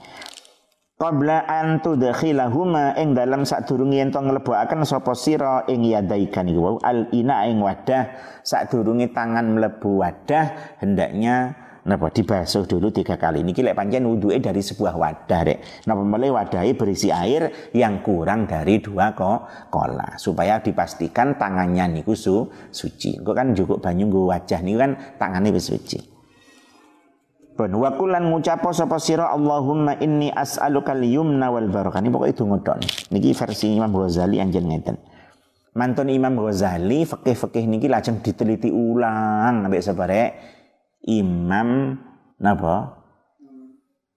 Qabla 0.97 1.45
an 1.45 1.77
tudkhilahuma 1.77 2.97
ing 2.97 3.13
dalam 3.13 3.45
sadurunge 3.45 4.01
yen 4.01 4.09
to 4.09 4.17
nglebokaken 4.17 4.81
sapa 4.81 5.13
sira 5.13 5.61
ing 5.69 5.85
yadaika 5.85 6.41
niku 6.41 6.81
al 6.81 7.13
ina 7.13 7.45
ing 7.45 7.61
wadah 7.61 8.17
sadurunge 8.41 9.13
tangan 9.13 9.45
mlebu 9.53 10.01
wadah 10.01 10.79
hendaknya 10.81 11.53
Napa 11.85 12.09
dibasuh 12.09 12.65
dulu 12.65 12.89
tiga 12.89 13.13
kali. 13.13 13.45
Niki 13.45 13.61
lek 13.61 13.77
pancen 13.77 14.09
wuduke 14.09 14.41
dari 14.41 14.57
sebuah 14.57 14.97
wadah 14.97 15.41
rek. 15.45 15.85
Napa 15.85 16.01
mulai 16.01 16.33
wadahnya 16.33 16.73
berisi 16.73 17.13
air 17.13 17.69
yang 17.77 18.01
kurang 18.01 18.49
dari 18.49 18.81
dua 18.81 19.13
kok 19.13 19.69
kola 19.69 20.17
supaya 20.17 20.57
dipastikan 20.65 21.37
tangannya 21.37 22.01
niku 22.01 22.17
su, 22.17 22.49
suci. 22.73 23.21
Engko 23.21 23.37
kan 23.37 23.53
cukup 23.53 23.85
banyu 23.85 24.09
nggo 24.09 24.33
wajah 24.33 24.65
niku 24.65 24.81
kan 24.81 24.91
tangannya 25.21 25.53
wis 25.53 25.69
suci. 25.69 26.01
Ben 27.55 27.71
wa 27.71 27.87
ngucapo 27.93 28.73
sapa 28.73 28.97
sira 28.97 29.31
Allahumma 29.31 29.95
inni 30.01 30.27
as'aluka 30.27 30.91
al-yumna 30.91 31.53
wal 31.53 31.69
barakah. 31.69 32.01
Ini 32.01 32.09
pokoknya 32.09 32.33
donga 32.35 32.57
tok. 32.65 32.77
Niki 33.13 33.31
versi 33.31 33.77
Imam 33.77 33.93
Ghazali 33.93 34.41
anjen 34.41 34.67
ngeten. 34.67 34.97
Mantun 35.77 36.09
Imam 36.09 36.33
Ghazali 36.33 37.05
fikih-fikih 37.05 37.63
niki 37.69 37.87
lajeng 37.87 38.25
diteliti 38.25 38.73
ulang 38.73 39.63
sampai 39.63 39.83
sebarek 39.85 40.54
Imam 41.05 42.01
napa? 42.41 43.05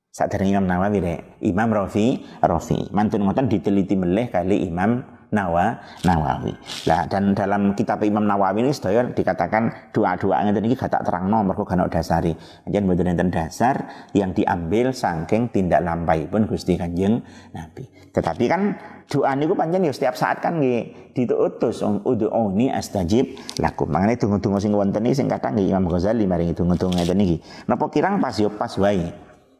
Sadurunge 0.08 0.56
Imam 0.56 0.66
Nawawi 0.66 0.98
rek. 0.98 1.20
Imam 1.44 1.68
Rafi, 1.70 2.24
Rafi. 2.42 2.90
Mantun 2.90 3.22
ngoten 3.28 3.46
diteliti 3.46 3.94
melih 3.94 4.32
kali 4.32 4.66
Imam 4.66 5.04
Nawa, 5.28 5.76
Nawawi. 6.08 6.56
Lah 6.88 7.04
dan 7.04 7.36
dalam 7.36 7.76
kitab 7.76 8.00
Imam 8.00 8.24
Nawawi 8.24 8.64
ini 8.64 8.72
sedaya 8.72 9.04
dikatakan 9.04 9.92
doa-doa 9.92 10.40
ngeten 10.48 10.64
iki 10.64 10.76
gak 10.80 10.88
tak 10.88 11.04
terangno 11.04 11.44
mergo 11.44 11.68
gak 11.68 11.92
dasari. 11.92 12.32
Anjen 12.64 12.88
mboten 12.88 13.12
enten 13.12 13.28
dasar 13.28 14.08
yang 14.16 14.32
diambil 14.32 14.96
saking 14.96 15.52
tindak 15.52 15.84
lampai 15.84 16.24
pun 16.32 16.48
Gusti 16.48 16.80
Kanjeng 16.80 17.20
Nabi. 17.52 17.84
Tetapi 18.08 18.44
kan 18.48 18.72
doa 19.04 19.36
niku 19.36 19.52
pancen 19.52 19.84
ya 19.84 19.92
setiap 19.92 20.16
saat 20.16 20.40
kan 20.40 20.56
nggih 20.56 21.12
ditutus 21.12 21.84
ud'uni 21.84 22.72
astajib 22.72 23.36
lakum. 23.60 23.92
Mangane 23.92 24.16
donga-donga 24.16 24.64
sing 24.64 24.72
wonten 24.72 25.04
iki 25.04 25.20
sing 25.20 25.28
nggih 25.28 25.68
Imam 25.68 25.92
Ghazali 25.92 26.24
maringi 26.24 26.56
donga-donga 26.56 27.04
ngeten 27.04 27.20
iki. 27.20 27.36
Napa 27.68 27.92
kirang 27.92 28.16
pas 28.16 28.32
yo 28.40 28.48
pas 28.48 28.72
wae. 28.80 29.12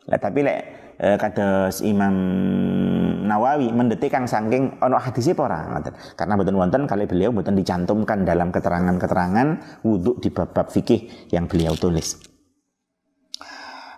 Lah 0.08 0.16
tapi 0.16 0.40
lek 0.40 0.87
eh, 0.98 1.16
kados 1.16 1.80
Imam 1.80 2.14
Nawawi 3.24 3.70
mendetik 3.72 4.12
kang 4.12 4.26
saking 4.26 4.82
ono 4.82 4.98
hadis 4.98 5.30
ora 5.36 5.68
ngoten. 5.72 5.94
Karena 6.18 6.32
mboten 6.36 6.56
wonten 6.56 6.82
kali 6.84 7.04
beliau 7.08 7.30
mboten 7.32 7.56
dicantumkan 7.56 8.24
dalam 8.26 8.52
keterangan-keterangan 8.52 9.80
wudhu 9.86 10.18
di 10.18 10.28
bab-bab 10.32 10.68
fikih 10.68 11.32
yang 11.32 11.46
beliau 11.46 11.76
tulis. 11.76 12.27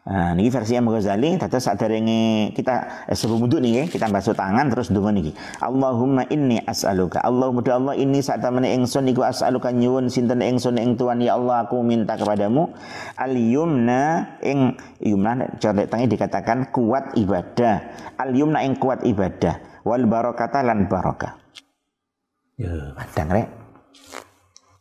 Nah, 0.00 0.32
niki 0.32 0.48
versi 0.48 0.72
Imam 0.80 0.96
Ghazali 0.96 1.36
dados 1.36 1.60
saderenge 1.60 2.56
kita 2.56 3.04
eh, 3.04 3.12
sebelum 3.12 3.44
wudhu 3.44 3.60
nih 3.60 3.84
kita 3.84 4.08
basuh 4.08 4.32
tangan 4.32 4.72
terus 4.72 4.88
ndonga 4.88 5.12
niki. 5.12 5.36
Allahumma 5.60 6.24
inni 6.32 6.56
as'aluka. 6.64 7.20
Allahumma 7.20 7.60
Allah 7.68 7.94
inni 8.00 8.24
saat 8.24 8.40
temene 8.40 8.72
ingsun 8.80 9.04
niku 9.04 9.20
as'aluka 9.20 9.68
nyuwun 9.68 10.08
sinten 10.08 10.40
ingsun 10.40 10.80
ing 10.80 10.96
Tuhan 10.96 11.20
ya 11.20 11.36
Allah 11.36 11.68
aku 11.68 11.84
minta 11.84 12.16
kepadamu 12.16 12.72
al 13.20 13.34
yumna 13.36 14.34
ing 14.40 14.80
yumna 15.04 15.60
cara 15.60 15.84
tangi 15.84 16.08
dikatakan 16.08 16.72
kuat 16.72 17.20
ibadah. 17.20 17.92
Al 18.16 18.32
yumna 18.32 18.64
ing 18.64 18.80
kuat 18.80 19.04
ibadah 19.04 19.84
wal 19.84 20.08
barokata 20.08 20.64
lan 20.64 20.88
barokah. 20.88 21.36
Ya, 22.56 22.96
padang 22.96 23.28
rek. 23.36 23.48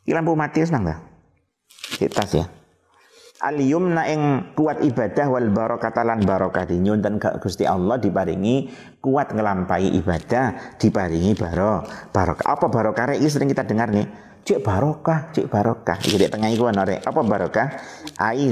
Iki 0.08 0.15
lampu 0.15 0.32
mati 0.32 0.63
senang 0.63 0.88
ta? 0.88 0.95
Kita 1.99 2.23
ya 2.32 2.59
aliyumna 3.39 4.04
ing 4.12 4.21
kuat 4.52 4.84
ibadah 4.84 5.32
wal 5.32 5.47
barokah 5.47 5.95
lan 6.04 6.19
barokah 6.28 6.67
nyunten 6.67 7.17
ke 7.17 7.39
Gusti 7.39 7.63
Allah 7.63 7.95
diparingi 7.95 8.67
kuat 8.99 9.32
ngelampai 9.32 9.95
ibadah 9.95 10.75
diparingi 10.75 11.34
baro 11.39 11.88
barokah. 12.12 12.43
Apa 12.43 12.67
barokah 12.67 13.15
iki 13.15 13.32
sering 13.32 13.47
kita 13.47 13.63
dengar 13.63 13.89
nih. 13.89 14.08
Cik 14.43 14.63
barokah 14.63 15.32
cik 15.32 15.47
barokah. 15.47 15.99
Iki 15.99 16.28
tengah 16.28 16.49
iku 16.52 16.67
ana 16.67 16.84
apa 16.84 17.21
barokah? 17.23 17.67
Ai 18.19 18.52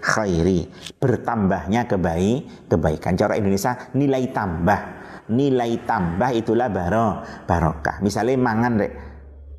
khairi. 0.00 0.60
Bertambahnya 1.00 1.84
kebaik 1.84 2.68
kebaikan. 2.72 3.12
Cara 3.16 3.36
Indonesia 3.36 3.76
nilai 3.92 4.32
tambah. 4.32 4.80
Nilai 5.24 5.80
tambah 5.88 6.36
itulah 6.36 6.68
baro 6.68 7.24
barokah. 7.48 8.00
Misalnya 8.04 8.36
mangan 8.40 8.72
rek. 8.80 8.92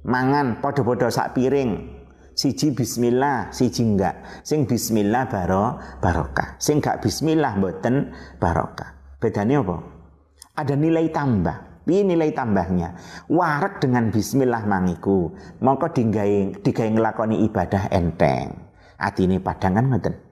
Mangan 0.05 0.61
podo-podo 0.61 1.09
sak 1.09 1.33
piring 1.33 1.94
siji 2.35 2.75
bismillah 2.75 3.49
siji 3.49 3.81
enggak 3.81 4.43
sing 4.43 4.67
bismillah 4.67 5.25
baro 5.31 5.79
barokah 6.03 6.59
sing 6.61 6.83
gak 6.83 6.99
bismillah 7.01 7.55
mboten 7.57 8.11
barokah 8.37 9.17
bedanya 9.17 9.63
apa 9.63 9.77
ada 10.55 10.75
nilai 10.75 11.09
tambah 11.09 11.75
Piye 11.85 12.01
nilai 12.01 12.33
tambahnya? 12.33 12.97
Warak 13.29 13.77
dengan 13.77 14.09
bismillah 14.09 14.65
mangiku. 14.65 15.37
Mongko 15.61 15.93
digawe 15.93 16.57
digawe 16.65 16.89
nglakoni 16.97 17.45
ibadah 17.45 17.93
enteng. 17.93 18.57
Atine 18.97 19.37
padang 19.37 19.77
kan 19.77 19.85
ngoten. 19.93 20.24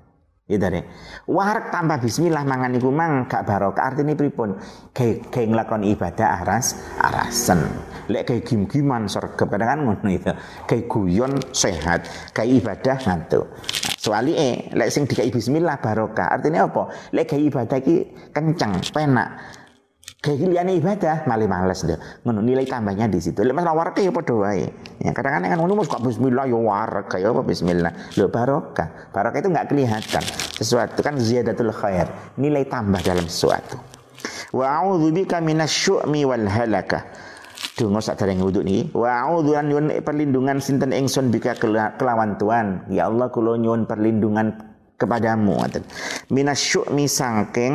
Ya 0.53 0.61
dari 0.61 0.85
warak 1.25 1.73
tambah 1.73 1.97
bismillah 1.97 2.45
mangan 2.45 2.77
iku 2.77 2.93
mang 2.93 3.25
gak 3.25 3.49
barokah. 3.49 3.89
Artine 3.89 4.13
pripun? 4.13 4.53
Gawe 4.93 5.33
gawe 5.33 5.45
nglakoni 5.49 5.97
ibadah 5.97 6.45
aras 6.45 6.77
arasen. 7.01 7.65
Lek 8.13 8.29
kayak 8.29 8.45
gim-giman 8.45 9.09
sergap 9.09 9.49
kadang 9.49 9.69
kan 9.73 9.79
ngono 9.81 10.09
itu. 10.13 10.29
Kayak 10.69 10.85
guyon 10.85 11.33
sehat 11.49 12.05
kayak 12.37 12.61
ibadah 12.61 12.97
ngantuk. 13.01 13.49
Soalnya 13.97 14.33
eh 14.37 14.55
lek 14.77 14.93
sing 14.93 15.09
dikai 15.09 15.33
bismillah 15.33 15.81
barokah. 15.81 16.29
Artinya 16.29 16.69
apa? 16.69 16.93
Lek 17.17 17.33
kayak 17.33 17.43
ibadah 17.49 17.79
ki 17.81 17.95
kenceng 18.29 18.77
penak 18.93 19.29
kayak 20.23 20.39
ibadah 20.71 21.27
malah 21.27 21.47
males 21.51 21.83
deh 21.83 21.99
ngono 22.23 22.39
nilai 22.39 22.63
tambahnya 22.63 23.11
di 23.11 23.19
situ. 23.19 23.43
Lek 23.43 23.51
masalah 23.51 23.75
warak 23.75 23.99
ya 23.99 24.07
padha 24.07 24.31
wae. 24.39 24.71
Ya 25.03 25.11
kadang-kadang 25.11 25.51
kan 25.51 25.59
ngono 25.59 25.83
mesti 25.83 25.99
bismillah? 25.99 26.47
Ya 26.47 26.55
warak 26.55 27.11
kayak 27.11 27.35
apa 27.35 27.41
bismillah? 27.43 27.91
Lo 28.15 28.31
barokah. 28.31 29.11
Barokah 29.11 29.39
itu 29.43 29.49
nggak 29.51 29.67
kelihatan. 29.67 30.23
Sesuatu 30.55 31.03
kan 31.03 31.19
ziyadatul 31.19 31.75
khair. 31.75 32.07
Nilai 32.39 32.63
tambah 32.71 33.03
dalam 33.03 33.27
sesuatu. 33.27 33.75
Wa 34.55 34.79
a'udzubika 34.79 35.43
minasyu'mi 35.43 36.23
wal 36.23 36.47
halakah. 36.47 37.03
Donga 37.75 37.99
sadereng 37.99 38.39
wudu 38.39 38.63
niki. 38.63 38.95
Wa 38.95 39.27
a'udzu 39.27 39.59
an 39.59 39.67
nyuwun 39.67 39.91
perlindungan 40.07 40.63
sinten 40.63 40.95
ingsun 40.95 41.35
bika 41.35 41.59
kelawan 41.99 42.39
Tuhan. 42.39 42.87
Ya 42.87 43.11
Allah 43.11 43.27
kula 43.27 43.59
nyuwun 43.59 43.83
perlindungan 43.83 44.55
kepadamu 44.95 45.59
ngoten. 45.59 45.83
Minasyu'mi 46.31 47.11
sangking 47.11 47.73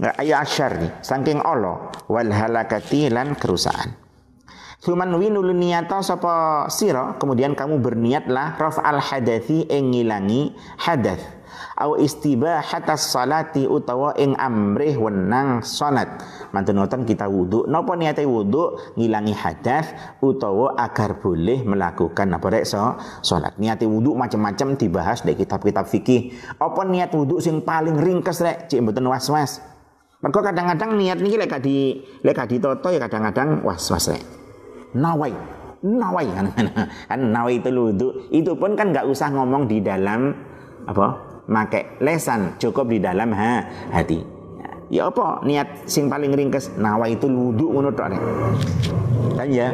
ya 0.00 0.42
nih, 0.42 0.92
sangking 1.06 1.38
Allah 1.38 1.94
wal 2.10 2.30
halakati 2.30 3.10
lan 3.14 3.38
kerusakan. 3.38 3.94
Suman 4.84 5.16
winul 5.16 5.56
niyata 5.56 6.04
sapa 6.04 6.68
sira 6.68 7.16
kemudian 7.16 7.56
kamu 7.56 7.80
berniatlah 7.80 8.60
raf 8.60 8.76
al 8.84 9.00
hadathi 9.00 9.64
ing 9.70 9.96
ngilangi 9.96 10.52
hadath. 10.76 11.24
Au 11.74 11.98
istibahatas 11.98 13.10
salati 13.10 13.64
utawa 13.64 14.12
ing 14.20 14.36
amrih 14.36 14.94
wenang 15.00 15.64
salat. 15.64 16.22
Mantun 16.52 16.78
ngoten 16.78 17.02
kita 17.02 17.26
wudu. 17.26 17.66
Napa 17.66 17.98
niate 17.98 18.22
wudu? 18.28 18.78
Ngilangi 18.94 19.34
hadas 19.34 19.90
utawa 20.22 20.78
agar 20.78 21.18
boleh 21.18 21.66
melakukan 21.66 22.30
apa 22.30 22.46
rek 22.46 22.66
so 22.68 22.94
salat. 23.26 23.58
Niate 23.58 23.88
wudu 23.88 24.14
macam-macam 24.14 24.78
dibahas 24.78 25.26
di 25.26 25.34
kitab-kitab 25.34 25.88
fikih. 25.88 26.34
Apa 26.60 26.86
niat 26.86 27.10
wudu 27.10 27.42
sing 27.42 27.64
paling 27.64 27.98
ringkes 27.98 28.44
rek? 28.44 28.70
Cik 28.70 28.84
mboten 28.84 29.08
was-was 29.10 29.73
mergo 30.24 30.40
kadang-kadang 30.40 30.96
niat 30.96 31.20
niki 31.20 31.36
lek 31.36 31.52
di 31.60 32.00
lek 32.24 32.48
toto 32.48 32.88
ya 32.88 32.96
kadang-kadang 32.96 33.60
was-was 33.60 34.08
rek 34.08 34.24
nawai 34.96 35.36
nawai. 35.84 36.26
Kan, 36.32 36.46
kan 37.12 37.20
nawai 37.20 37.60
itu 37.60 37.68
wudu 37.68 38.08
itu 38.32 38.56
pun 38.56 38.72
kan 38.74 38.90
nggak 38.90 39.04
usah 39.04 39.28
ngomong 39.30 39.68
di 39.68 39.84
dalam 39.84 40.32
apa 40.88 41.06
make 41.46 42.00
lesan. 42.00 42.56
Cukup 42.56 42.88
di 42.88 42.98
dalam 42.98 43.30
ha, 43.36 43.68
hati. 43.92 44.18
Ya 44.88 45.08
apa 45.08 45.44
niat 45.44 45.88
sing 45.88 46.08
paling 46.08 46.32
ringkes 46.32 46.76
nawa 46.76 47.08
itu 47.08 47.24
wudu 47.24 47.72
ngono 47.72 47.88
tok 47.92 48.14
kan 49.34 49.48
ya 49.48 49.72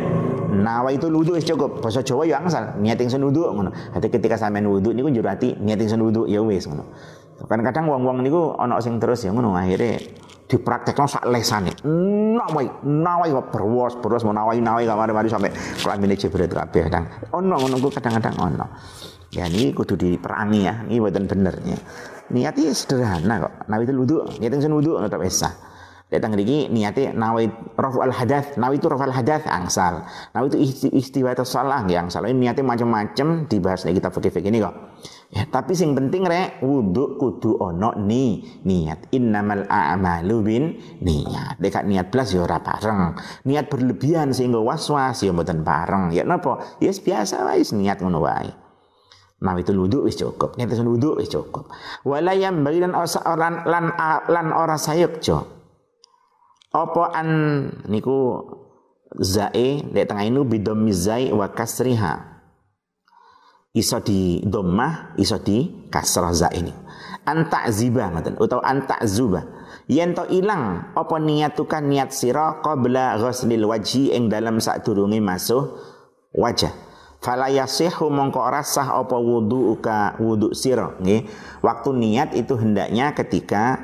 nawa 0.55 0.95
itu 0.95 1.11
wudu 1.11 1.35
wis 1.35 1.47
cukup. 1.47 1.83
Bahasa 1.83 2.03
Jawa 2.03 2.27
ya 2.27 2.43
angsal 2.43 2.79
niat 2.79 2.99
ingsun 2.99 3.23
wudu 3.23 3.51
ngono. 3.55 3.71
Hati 3.95 4.11
ketika 4.11 4.39
sampean 4.39 4.67
wudu 4.67 4.91
niku 4.91 5.11
njur 5.11 5.27
ati 5.27 5.59
niat 5.59 5.79
ingsun 5.79 6.03
wudu 6.03 6.27
ya 6.27 6.43
wis 6.43 6.67
ngono. 6.67 6.87
Kan 7.41 7.61
kadang 7.67 7.91
wong-wong 7.91 8.23
niku 8.23 8.55
ana 8.59 8.79
sing 8.79 9.03
terus 9.03 9.27
ya 9.27 9.35
ngono 9.35 9.57
akhirnya 9.57 9.99
dipraktekno 10.51 11.07
sak 11.07 11.31
lesane 11.31 11.71
nawai 11.87 12.67
nawai 12.83 13.31
berwas 13.55 13.95
berwas 14.03 14.27
mau 14.27 14.35
nawai 14.35 14.59
nawai 14.59 14.83
kamar 14.85 15.15
mari 15.15 15.31
sampai 15.31 15.55
kelamine 15.79 16.19
jebret 16.19 16.51
kabeh 16.51 16.91
kadang 16.91 17.07
ono 17.31 17.55
ngono 17.55 17.89
kadang-kadang 17.89 18.35
ono 18.43 18.67
Ya 19.31 19.47
ini 19.47 19.71
kudu 19.71 19.95
diperangi 19.95 20.67
ya, 20.67 20.83
ini 20.91 20.99
buatan 20.99 21.31
bener 21.31 21.55
ya. 21.63 21.79
Niatnya 22.35 22.75
sederhana 22.75 23.47
kok. 23.47 23.53
Nawi 23.71 23.87
itu 23.87 23.95
wudu, 23.95 24.17
niat 24.43 24.51
yang 24.59 24.75
wudu 24.75 24.99
tetap 25.07 25.23
esa. 25.23 25.51
Datang 26.11 26.35
lagi 26.35 26.67
niatnya 26.67 27.15
nawi 27.15 27.47
rafu 27.79 28.03
al 28.03 28.11
hadath, 28.11 28.59
nawi 28.59 28.83
itu 28.83 28.91
rafu 28.91 29.07
al 29.07 29.15
hadath 29.15 29.47
angsal. 29.47 30.03
Nawi 30.35 30.51
itu 30.51 30.91
istiwa 30.91 31.31
salah 31.47 31.87
ya 31.87 32.03
angsal. 32.03 32.27
Ini 32.27 32.35
niatnya 32.35 32.67
macam-macam 32.67 33.47
dibahas 33.47 33.87
nih 33.87 34.03
kita 34.03 34.11
fikih-fikih 34.11 34.51
ini 34.51 34.59
kok. 34.67 34.75
Ya, 35.31 35.47
tapi 35.47 35.79
sing 35.79 35.95
penting 35.95 36.27
rek 36.27 36.59
wudu 36.59 37.15
kudu 37.15 37.55
ono 37.63 37.95
ni 37.95 38.43
niat 38.67 39.15
innamal 39.15 39.63
a'malu 39.71 40.37
bin 40.43 40.65
niat. 40.99 41.55
Dekat 41.63 41.87
niat 41.87 42.11
plus 42.11 42.35
ya 42.35 42.43
ora 42.43 42.59
bareng. 42.59 43.15
Niat 43.47 43.71
berlebihan 43.71 44.35
sehingga 44.35 44.59
was-was 44.59 45.23
ya 45.23 45.31
mboten 45.31 45.63
bareng. 45.63 46.11
Ya 46.11 46.27
napa? 46.27 46.83
Ya 46.83 46.91
yes, 46.91 46.99
biasa 46.99 47.47
wae 47.47 47.63
niat 47.63 48.03
ngono 48.03 48.27
wae. 48.27 48.51
Nah 49.41 49.55
itu 49.55 49.71
wudu 49.71 50.03
wis 50.03 50.19
cukup. 50.19 50.59
Nyata 50.59 50.83
wudu 50.83 51.17
wis 51.23 51.31
cukup. 51.31 51.71
Walayam 52.03 52.67
bagi 52.67 52.83
dan 52.83 52.93
orang 52.99 53.63
lan 53.71 53.85
lan 54.27 54.47
ora 54.51 54.75
sayuk 54.77 55.23
jo. 55.23 55.47
Apa 56.75 57.15
an 57.15 57.29
niku 57.87 58.51
zae 59.15 59.87
di 59.87 60.01
tengah 60.03 60.27
ini 60.27 60.43
bidom 60.43 60.83
mizai 60.83 61.31
wa 61.31 61.47
kasriha. 61.55 62.40
Iso 63.71 64.03
di 64.03 64.43
domah, 64.43 65.15
iso 65.15 65.39
di 65.39 65.87
kasrah 65.87 66.35
za 66.35 66.51
ini. 66.51 66.75
Anta 67.23 67.71
ziba 67.71 68.11
ngoten 68.11 68.35
utawa 68.43 68.67
anta 68.67 68.99
zuba. 69.07 69.47
Yen 69.87 70.11
to 70.11 70.27
ilang 70.27 70.91
apa 70.91 71.17
niatukan 71.23 71.87
niat 71.87 72.11
sira 72.11 72.59
qabla 72.67 73.15
ghuslil 73.23 73.71
wajhi 73.71 74.11
ing 74.11 74.27
dalam 74.27 74.59
sadurunge 74.59 75.23
masuk 75.23 75.79
wajah? 76.35 76.75
Fala 77.23 77.47
yasihu 77.47 78.11
mongko 78.11 78.43
ora 78.43 78.67
sah 78.67 78.91
apa 78.91 79.15
wudu'uka 79.15 80.19
wudu 80.19 80.51
sira 80.51 80.99
nggih. 80.99 81.31
Waktu 81.63 81.95
niat 81.95 82.35
itu 82.35 82.59
hendaknya 82.59 83.15
ketika 83.15 83.79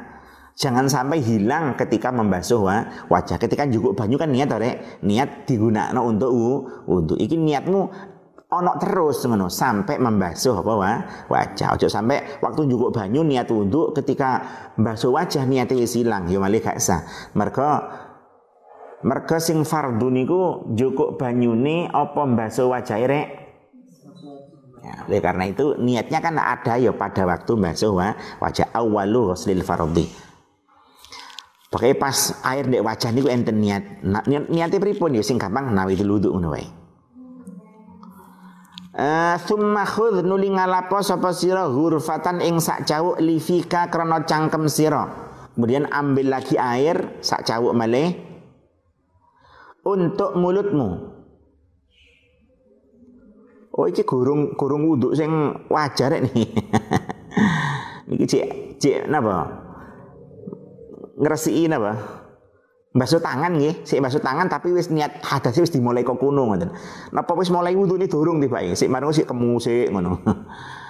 jangan 0.59 0.91
sampai 0.91 1.23
hilang 1.23 1.79
ketika 1.79 2.11
membasuh 2.11 2.59
wajah. 3.07 3.39
Ketika 3.39 3.71
juga 3.71 4.03
banyu 4.03 4.19
kan 4.19 4.35
niat 4.35 4.51
ore 4.51 4.99
niat 5.07 5.47
digunakan 5.47 5.95
untuk 6.03 6.35
untuk 6.91 7.15
iki 7.23 7.39
niatmu 7.39 8.16
ono 8.63 8.81
terus 8.81 9.25
ngono 9.29 9.53
sampai 9.53 10.01
membasuh 10.01 10.65
apa 10.65 10.73
wa, 10.73 10.93
wajah 11.29 11.77
ojo 11.77 11.87
sampai 11.89 12.41
waktu 12.41 12.65
juga 12.69 13.03
banyu 13.03 13.21
niat 13.23 13.49
untuk 13.53 13.93
ketika 13.93 14.43
membasuh 14.81 15.13
wajah 15.13 15.45
niat 15.45 15.69
wis 15.77 15.97
hilang 15.97 16.29
ya 16.29 16.41
malih 16.41 16.65
gak 16.65 16.81
sah 16.81 17.05
mergo 17.37 18.07
Merga 19.05 19.37
sing 19.37 19.61
fardu 19.63 20.09
niku 20.09 20.67
cukup 20.73 21.21
banyune 21.21 21.87
apa 21.93 22.25
mbasuh 22.25 22.73
wajah 22.73 22.97
rek? 23.05 23.29
Ya, 24.81 24.95
oleh 25.05 25.21
karena 25.21 25.45
itu 25.47 25.77
niatnya 25.77 26.19
kan 26.25 26.35
ada 26.41 26.75
ya 26.81 26.97
pada 26.97 27.29
waktu 27.29 27.53
mbasuh 27.61 27.93
wajah 28.41 28.73
awalu 28.73 29.31
ghuslil 29.31 29.61
fardhi. 29.63 30.09
Pakai 31.69 31.93
pas 31.93 32.41
air 32.47 32.65
dek 32.67 32.81
wajah 32.81 33.11
niku 33.13 33.29
enten 33.29 33.61
niat. 33.61 34.01
Niat 34.01 34.49
niatnya 34.49 34.79
pripun 34.81 35.15
ya 35.15 35.23
sing 35.23 35.37
gampang 35.37 35.77
nawi 35.77 35.95
wudu 36.01 36.33
ngono 36.33 36.57
wae. 36.57 36.86
Uh, 38.97 39.37
Thumma 39.45 39.85
khudh 39.85 40.25
nuli 40.25 40.49
ngalapo 40.49 41.05
sapa 41.05 41.29
sira 41.37 41.69
ghurfatan 41.69 42.41
ing 42.41 42.57
sak 42.65 42.89
cawuk 42.89 43.21
lifika 43.21 43.93
krana 43.93 44.25
cangkem 44.25 44.73
sira. 44.73 45.05
Kemudian 45.53 45.85
ambil 45.93 46.33
lagi 46.33 46.57
air 46.57 47.21
sak 47.21 47.45
cawuk 47.45 47.77
malih 47.77 48.17
untuk 49.85 50.33
mulutmu. 50.41 51.13
Oh 53.77 53.85
iki 53.85 54.09
gurung 54.09 54.57
gurung 54.57 54.89
wuduk 54.89 55.13
sing 55.13 55.29
wajar 55.69 56.17
nih. 56.17 56.33
Iki 58.17 58.25
cek 58.25 58.49
cek 58.81 59.01
napa? 59.13 59.45
Ngresiki 61.21 61.69
napa? 61.69 62.16
Basuh 62.97 63.21
tangan 63.21 63.53
nggih, 63.61 63.85
sik 63.85 64.01
basuh 64.01 64.25
tangan 64.25 64.49
tapi 64.49 64.73
wis 64.73 64.89
niat 64.89 65.21
hadas 65.21 65.61
wis 65.61 65.69
dimulai 65.69 66.03
kok 66.03 66.17
kuno 66.17 66.49
ngoten. 66.49 66.73
Napa 67.13 67.37
wis 67.37 67.53
mulai 67.53 67.77
wudune 67.77 68.09
durung 68.09 68.41
tibake, 68.41 68.73
sik 68.73 68.89
marung 68.89 69.13
sik 69.13 69.29
kemu 69.29 69.61
sik 69.61 69.93
ngono. 69.93 70.25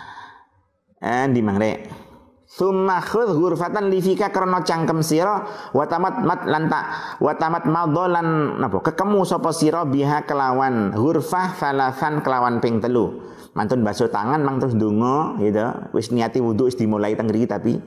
Endi 1.02 1.42
mangre? 1.42 2.06
Summa 2.46 3.02
khudh 3.02 3.34
ghurfatan 3.34 3.90
lifika 3.90 4.30
karena 4.30 4.62
cangkem 4.62 5.02
sira 5.02 5.44
wa 5.74 5.84
tamat 5.84 6.22
mat 6.22 6.46
lanta 6.46 6.80
wa 7.18 7.34
tamat 7.34 7.66
madhalan 7.66 8.62
napa 8.62 8.86
kekemu 8.86 9.26
sapa 9.26 9.50
sira 9.50 9.82
biha 9.82 10.24
kelawan 10.24 10.94
ghurfah 10.94 11.58
falasan 11.58 12.22
kelawan 12.22 12.62
ping 12.62 12.78
telu. 12.78 13.18
Mantun 13.52 13.82
basuh 13.82 14.06
tangan 14.08 14.46
mang 14.46 14.62
terus 14.62 14.78
ndonga 14.78 15.42
gitu. 15.42 15.90
Wis 15.90 16.14
niati 16.14 16.38
wudu 16.38 16.70
wis 16.70 16.78
dimulai 16.78 17.18
teng 17.18 17.26
tapi 17.28 17.82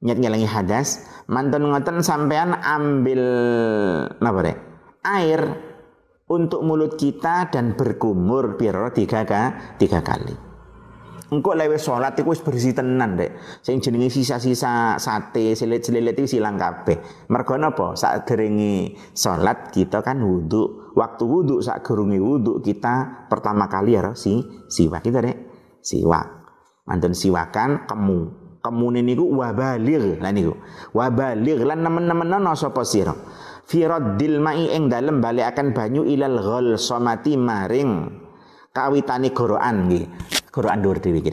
nyet 0.00 0.18
ngelangi 0.20 0.48
hadas. 0.48 1.06
Mantan 1.30 1.70
ngoten 1.70 2.02
sampean 2.02 2.58
ambil 2.58 3.22
apa 4.18 4.40
deh 4.42 4.56
air 5.06 5.40
untuk 6.30 6.62
mulut 6.62 6.94
kita 6.94 7.50
dan 7.50 7.74
berkumur 7.74 8.54
piro 8.54 8.90
tiga, 8.94 9.26
tiga 9.78 10.00
kali. 10.02 10.50
Engkau 11.30 11.54
lewe 11.54 11.78
sholat 11.78 12.18
itu 12.18 12.26
bersih 12.26 12.74
tenan 12.74 13.14
dek 13.14 13.62
sing 13.62 13.78
jenenge 13.78 14.10
sisa-sisa 14.10 14.98
sate 14.98 15.54
selit-selilit 15.54 16.18
itu 16.18 16.38
silang 16.38 16.58
kabeh. 16.58 16.98
Mergo 17.30 17.54
napa? 17.54 17.94
Saat 17.94 18.26
deringi 18.26 18.98
sholat 19.14 19.70
kita 19.70 20.02
kan 20.02 20.18
wudhu. 20.18 20.90
Waktu 20.98 21.22
wudhu 21.22 21.62
saat 21.62 21.86
gerungi 21.86 22.18
wudhu 22.18 22.58
kita 22.58 23.26
pertama 23.30 23.70
kali 23.70 23.94
ya 23.94 24.10
si 24.18 24.42
siwak. 24.66 25.06
Kita 25.06 25.22
dek 25.22 25.38
siwak. 25.78 26.26
Mantan 26.90 27.14
siwakan 27.14 27.86
kemu 27.86 28.39
kemune 28.60 29.00
niku 29.00 29.24
wabalir 29.28 30.20
lan 30.20 30.36
niku 30.36 30.54
wabalir 30.92 31.64
lan 31.64 31.80
nemen-nemenono 31.82 32.52
sapa 32.54 32.84
sira? 32.84 33.12
Fi 33.70 33.86
raddil 33.86 34.42
mai 34.42 34.66
ing 34.74 34.90
dalem 34.90 35.22
balekaken 35.22 35.70
banyu 35.70 36.02
ilal 36.02 36.42
ghal 36.42 36.74
somati 36.74 37.38
maring. 37.38 38.18
Kawitane 38.70 39.30
gorokan 39.30 39.86
nggih. 39.86 40.04
Gorokan 40.50 40.82
dhuwur 40.82 40.98
dhewe 40.98 41.22
iki 41.22 41.30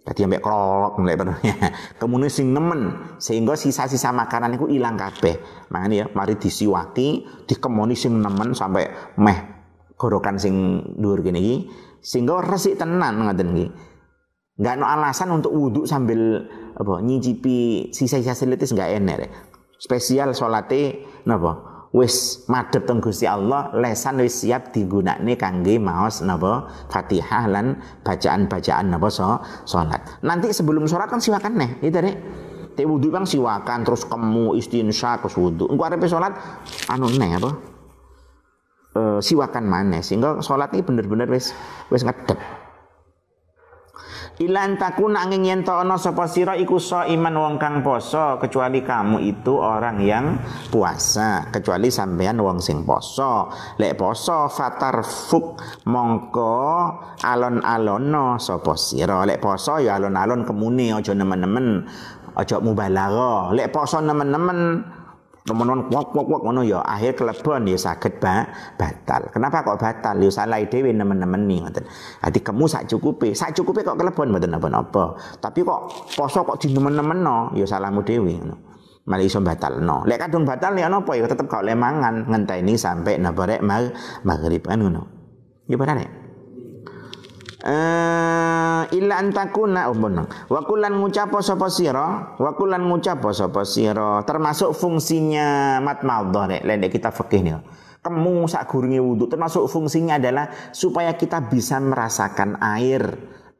Dadi 0.00 0.26
ambek 0.26 0.42
krolok 0.42 1.02
mulai 1.02 1.18
penuhnya. 1.18 1.54
Kemudian 2.00 2.30
sing 2.32 2.54
nemen 2.54 3.14
sehingga 3.18 3.58
sisa-sisa 3.58 4.14
makanan 4.14 4.54
itu 4.54 4.70
hilang 4.70 4.96
kabeh. 4.96 5.38
Makanya 5.70 5.94
ya 5.94 6.06
mari 6.16 6.38
disiwaki, 6.38 7.26
dikemoni 7.46 7.98
sing 7.98 8.22
nemen 8.22 8.54
sampai 8.54 8.86
meh 9.18 9.38
gorokan 9.98 10.38
sing 10.38 10.82
dhuwur 10.94 11.26
gini 11.26 11.38
iki. 11.42 11.56
Sehingga 12.00 12.38
resik 12.38 12.78
tenan 12.78 13.22
ngoten. 13.22 13.50
Enggak 14.60 14.74
no 14.78 14.86
alasan 14.88 15.30
untuk 15.36 15.52
wudhu 15.52 15.88
sambil 15.88 16.46
apa 16.80 17.04
nyicipi 17.04 17.92
sisa-sisa 17.92 18.32
selitis 18.32 18.72
nggak 18.72 18.90
enak. 18.96 19.28
Spesial 19.76 20.32
salate 20.32 21.04
napa? 21.28 21.68
Wis 21.90 22.46
madhep 22.46 22.86
teng 22.86 23.02
Gusti 23.02 23.26
Allah, 23.26 23.74
lesan 23.74 24.22
wis 24.22 24.46
siap 24.46 24.70
digunakne 24.70 25.34
kangge 25.34 25.76
maos 25.76 26.22
napa? 26.22 26.70
Fatihah 26.86 27.50
lan 27.50 27.82
bacaan-bacaan 28.06 28.94
napa 28.94 29.10
so, 29.10 29.26
salat. 29.66 29.98
Nanti 30.22 30.54
sebelum 30.54 30.86
salat 30.86 31.10
kan 31.10 31.18
siwakan 31.18 31.58
neh, 31.58 31.70
itu 31.82 31.98
deh. 31.98 32.16
Te 32.78 32.86
wudu 32.86 33.10
bang 33.10 33.26
siwakan 33.26 33.82
terus 33.82 34.06
kemu 34.06 34.54
istinsya 34.54 35.18
terus 35.18 35.34
wudu. 35.34 35.66
Engko 35.66 35.82
arepe 35.84 36.06
salat 36.06 36.32
anu 36.86 37.10
neh 37.10 37.34
apa? 37.34 37.50
E, 38.94 39.00
siwakan 39.18 39.64
mana 39.66 39.98
sehingga 39.98 40.38
salat 40.46 40.70
ini 40.78 40.86
bener-bener 40.86 41.26
wis 41.26 41.50
wis 41.90 42.06
ngedep. 42.06 42.38
Ilan 44.40 44.80
takuna 44.80 45.28
angin 45.28 45.44
yen 45.44 45.60
to 45.68 45.76
ana 45.76 46.00
sapa 46.00 46.24
sira 46.24 46.56
iku 46.56 46.80
iman 46.80 47.34
wong 47.36 47.54
kang 47.60 47.84
poso 47.84 48.40
kecuali 48.40 48.80
kamu 48.80 49.20
itu 49.20 49.52
orang 49.52 50.00
yang 50.00 50.40
puasa 50.72 51.52
kecuali 51.52 51.92
sampean 51.92 52.40
wong 52.40 52.56
sing 52.56 52.88
poso. 52.88 53.52
Lek 53.76 54.00
poso 54.00 54.48
fatar 54.48 55.04
fuk 55.04 55.60
mongko 55.84 56.56
alon-alono 57.20 58.40
sapa 58.40 58.80
sira. 58.80 59.28
Lek 59.28 59.44
poso 59.44 59.76
ya 59.76 60.00
alon-alon 60.00 60.48
kemune 60.48 60.88
aja 60.88 61.12
nemen-nemen 61.12 61.84
aja 62.32 62.64
mubalagha 62.64 63.52
lek 63.52 63.68
poso 63.68 64.00
nemen-nemen 64.00 64.88
temenan 65.48 65.88
wok 65.88 66.12
wok 66.12 66.26
wok 66.28 66.42
ngono 66.44 66.60
ya 66.60 66.84
akhir 66.84 67.16
kelebon 67.16 67.64
ya 67.64 67.78
saged 67.80 68.20
ba, 68.20 68.44
batal. 68.76 69.32
Kenapa 69.32 69.64
kok 69.64 69.80
batal? 69.80 70.20
Ya 70.20 70.28
salah 70.28 70.60
dhewe 70.60 70.92
nemen-nemen 70.92 71.48
nih 71.48 71.58
ngoten. 71.64 71.84
Ati 72.20 72.38
kamu 72.44 72.68
sak 72.68 72.84
cukupe, 72.92 73.32
sak 73.32 73.56
cukupe 73.56 73.80
kok 73.80 73.96
kelebon 73.96 74.36
mboten 74.36 74.52
napa-napa. 74.52 75.16
Tapi 75.40 75.64
kok 75.64 76.12
poso 76.12 76.44
kok 76.44 76.60
dinemen-nemenno 76.60 77.56
ya 77.56 77.64
salahmu 77.64 78.04
dhewe 78.04 78.36
ngono. 78.36 78.56
Malah 79.08 79.24
iso 79.24 79.40
batalno. 79.40 80.04
Lek 80.04 80.20
kadung 80.20 80.44
batal 80.44 80.76
ya 80.76 80.92
napa 80.92 81.16
ya 81.16 81.24
tetep 81.24 81.48
kok 81.48 81.64
lemangan 81.64 82.28
ngenteni 82.28 82.76
sampai 82.76 83.16
napa 83.16 83.48
rek 83.48 83.64
maghrib 84.22 84.60
kan 84.60 84.76
ngono. 84.76 85.02
Ya 85.64 85.80
benar 85.80 85.96
ya? 86.04 86.19
Uh, 87.64 88.82
illa 88.90 89.14
antakuna 89.20 89.88
oh 89.92 89.96
wa 90.48 90.60
kulan 90.64 90.96
ngucapo 90.96 91.40
sapa 91.44 91.68
sira? 91.68 92.36
Wa 92.36 92.56
kulan 92.56 92.84
ngucapo 92.84 93.30
sapa 93.32 93.62
sira? 93.68 94.20
Termasuk 94.24 94.76
fungsinya 94.76 95.78
mat 95.84 96.04
madhah 96.04 96.46
nek 96.48 96.62
lek 96.64 96.92
kita 96.92 97.12
fikih 97.12 97.40
nih 97.44 97.60
kemu 98.00 98.48
sak 98.48 98.64
gurunge 98.64 98.96
wudu 98.96 99.28
termasuk 99.28 99.68
fungsinya 99.68 100.16
adalah 100.16 100.48
supaya 100.72 101.12
kita 101.20 101.52
bisa 101.52 101.76
merasakan 101.80 102.56
air. 102.60 103.04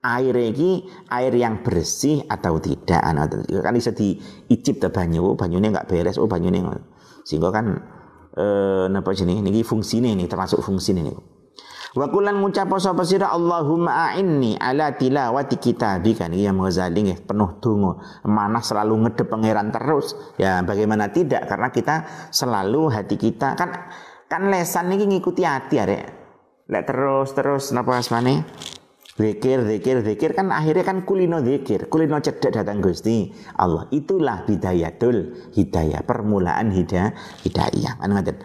Air 0.00 0.32
ini 0.32 0.88
air 1.12 1.28
yang 1.36 1.60
bersih 1.60 2.24
atau 2.24 2.56
tidak. 2.56 3.04
Kan 3.04 3.74
bisa 3.76 3.92
diicip 3.92 4.80
ke 4.80 4.88
banyu. 4.88 5.36
Banyunya 5.36 5.68
nggak 5.68 5.92
beres. 5.92 6.16
Oh 6.16 6.24
banyunya 6.24 6.64
sehingga 7.24 7.52
kan 7.52 7.66
eh 8.30 8.86
napa 8.88 9.10
sini 9.12 9.42
ini 9.42 9.62
fungsinya 9.66 10.10
ini 10.10 10.24
termasuk 10.30 10.62
fungsi 10.62 10.94
ini 10.94 11.10
Wa 11.90 12.06
kulan 12.06 12.38
ngucap 12.38 12.70
sapa 12.78 13.02
sira 13.02 13.34
Allahumma 13.34 14.14
a'inni 14.14 14.54
ala 14.54 14.94
tilawati 14.94 15.58
kitabika 15.58 16.30
ya 16.30 16.54
Ghazali 16.54 17.02
nggih 17.02 17.26
penuh 17.26 17.58
donga. 17.58 17.98
Mana 18.30 18.62
selalu 18.62 19.10
ngedep 19.10 19.26
pangeran 19.26 19.74
terus. 19.74 20.14
Ya 20.38 20.62
bagaimana 20.62 21.10
tidak 21.10 21.50
karena 21.50 21.74
kita 21.74 21.96
selalu 22.30 22.94
hati 22.94 23.18
kita 23.18 23.58
kan 23.58 23.90
kan 24.30 24.46
lesan 24.54 24.86
niki 24.86 25.10
ngikuti 25.10 25.42
hati 25.42 25.82
ya 25.82 25.84
Lek 26.70 26.86
terus 26.86 27.34
terus 27.34 27.74
napa 27.74 27.98
asmane? 27.98 28.46
Zikir, 29.18 29.66
zikir, 29.66 30.00
zikir 30.06 30.30
kan 30.32 30.48
akhirnya 30.48 30.86
kan 30.86 31.04
kulino 31.04 31.44
zikir, 31.44 31.92
kulino 31.92 32.22
cedek 32.22 32.56
datang 32.56 32.80
Gusti 32.80 33.28
Allah. 33.58 33.84
Itulah 33.92 34.48
bidayatul 34.48 35.50
hidayah, 35.52 36.00
permulaan 36.06 36.72
hidayah, 36.72 37.12
hidayah. 37.44 38.00
Kan 38.00 38.16
ngaten. 38.16 38.38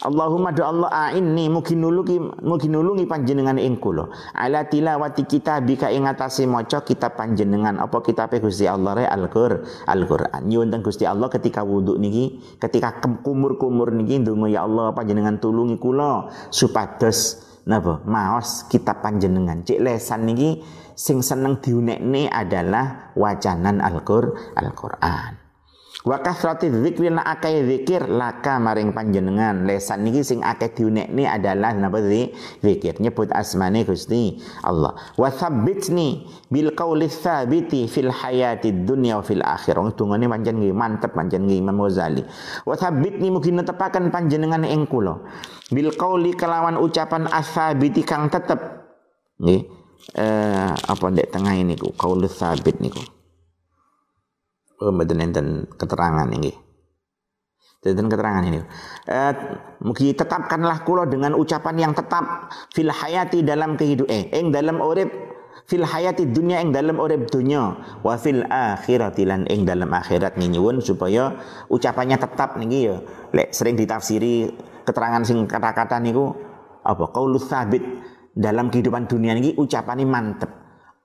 Allahumma 0.00 0.48
do 0.48 0.64
Allah 0.64 0.88
a'inni 0.88 1.52
mugi 1.52 1.76
nulungi 1.76 2.40
mugi 2.40 2.72
nulungi 2.72 3.04
panjenengan 3.04 3.60
ing 3.60 3.76
kula. 3.76 4.08
Ala 4.32 4.64
tilawati 4.64 5.28
kitabika 5.28 5.92
ing 5.92 6.08
atase 6.08 6.48
maca 6.48 6.80
kitab 6.80 7.20
panjenengan. 7.20 7.76
Apa 7.76 8.00
kitabe 8.00 8.40
Gusti 8.40 8.64
Allah 8.64 8.96
re? 8.96 9.04
Al-Qur 9.04 9.60
Al-Qur'an. 9.84 10.48
Nyuwun 10.48 10.72
teng 10.72 10.80
Gusti 10.80 11.04
Allah 11.04 11.28
ketika 11.28 11.60
wudhu 11.60 12.00
niki 12.00 12.40
ketika 12.56 12.96
kumur-kumur 13.20 13.92
niki 13.92 14.24
ndonga 14.24 14.48
ya 14.48 14.64
Allah 14.64 14.96
panjenengan 14.96 15.36
tulungi 15.36 15.76
kula 15.76 16.32
supados 16.48 17.44
napa? 17.68 18.00
Maos 18.08 18.64
kitab 18.72 19.04
panjenengan. 19.04 19.68
Cek 19.68 19.84
lesan 19.84 20.24
niki 20.24 20.64
sing 20.96 21.20
seneng 21.20 21.60
diunekne 21.60 22.32
adalah 22.32 23.12
wacanan 23.12 23.84
Al-Qur 23.84 24.56
Al-Qur'an 24.56 25.39
Wa 26.00 26.16
kasrati 26.24 26.72
dzikri 26.72 27.12
na 27.12 27.20
akeh 27.20 27.60
zikir 27.68 28.08
laka 28.08 28.56
maring 28.56 28.96
panjenengan. 28.96 29.68
Lesan 29.68 30.08
niki 30.08 30.24
sing 30.24 30.40
akeh 30.40 30.72
diunekne 30.72 31.28
adalah 31.28 31.76
napa 31.76 32.00
zikir 32.64 32.96
nyebut 33.04 33.28
asmane 33.36 33.84
Gusti 33.84 34.40
Allah. 34.64 34.96
Wa 35.20 35.28
tsabbitni 35.28 36.24
bil 36.48 36.72
qauli 36.72 37.04
tsabiti 37.04 37.84
fil 37.84 38.08
hayati 38.08 38.72
dunya 38.72 39.20
wa 39.20 39.24
fil 39.24 39.44
akhirah. 39.44 39.92
Dungane 39.92 40.24
pancen 40.24 40.56
nggih 40.56 40.72
mantep 40.72 41.12
pancen 41.12 41.44
nggih 41.44 41.60
Imam 41.60 41.76
Ghazali. 41.84 42.24
Wa 42.64 42.80
tsabbitni 42.80 43.28
mugi 43.28 43.52
netepaken 43.52 44.08
panjenengan 44.08 44.64
ing 44.64 44.88
kula. 44.88 45.20
Bil 45.68 45.92
qauli 46.00 46.32
kelawan 46.32 46.80
ucapan 46.80 47.28
asabiti 47.28 48.00
kang 48.08 48.32
tetep. 48.32 48.56
Nggih. 49.36 49.68
Eh 50.16 50.72
apa 50.72 51.04
ndek 51.12 51.28
tengah 51.28 51.52
ini 51.60 51.76
ku 51.76 51.92
qaulu 51.92 52.24
tsabit 52.24 52.80
niku. 52.80 53.19
Oh, 54.80 54.88
mboten 54.88 55.20
enten 55.20 55.68
keterangan 55.76 56.24
ini. 56.32 56.56
Dan 57.80 58.12
keterangan 58.12 58.44
ini. 58.44 58.60
Eh, 59.08 59.32
mugi 59.84 60.12
tetapkanlah 60.12 60.84
kulo 60.84 61.04
dengan 61.04 61.36
ucapan 61.36 61.88
yang 61.88 61.92
tetap. 61.92 62.52
Fil 62.72 62.92
hayati 62.92 63.44
dalam 63.44 63.76
kehidupan 63.76 64.12
eh, 64.12 64.24
ing 64.36 64.52
dalam 64.52 64.80
urip. 64.80 65.08
Fil 65.68 65.84
hayati 65.84 66.28
dunia 66.28 66.64
ing 66.64 66.72
dalam 66.72 66.96
urip 66.96 67.28
dunia. 67.28 67.76
Wa 68.04 68.16
fil 68.20 68.44
akhirati 68.44 69.24
lan 69.28 69.44
ing 69.48 69.68
dalam 69.68 69.88
akhirat. 69.92 70.36
Nyuwun 70.36 70.84
supaya 70.84 71.40
ucapannya 71.72 72.16
tetap 72.20 72.56
niki 72.60 72.88
ya. 72.88 73.00
Lek 73.32 73.52
sering 73.52 73.76
ditafsiri 73.80 74.48
keterangan 74.84 75.24
sing 75.24 75.44
kata-kata 75.48 76.00
niku 76.00 76.36
apa? 76.84 77.04
Qaulus 77.12 77.48
sabit. 77.48 77.84
Dalam 78.32 78.68
kehidupan 78.68 79.08
dunia 79.08 79.32
niki 79.32 79.56
ucapannya 79.56 80.04
mantep 80.08 80.59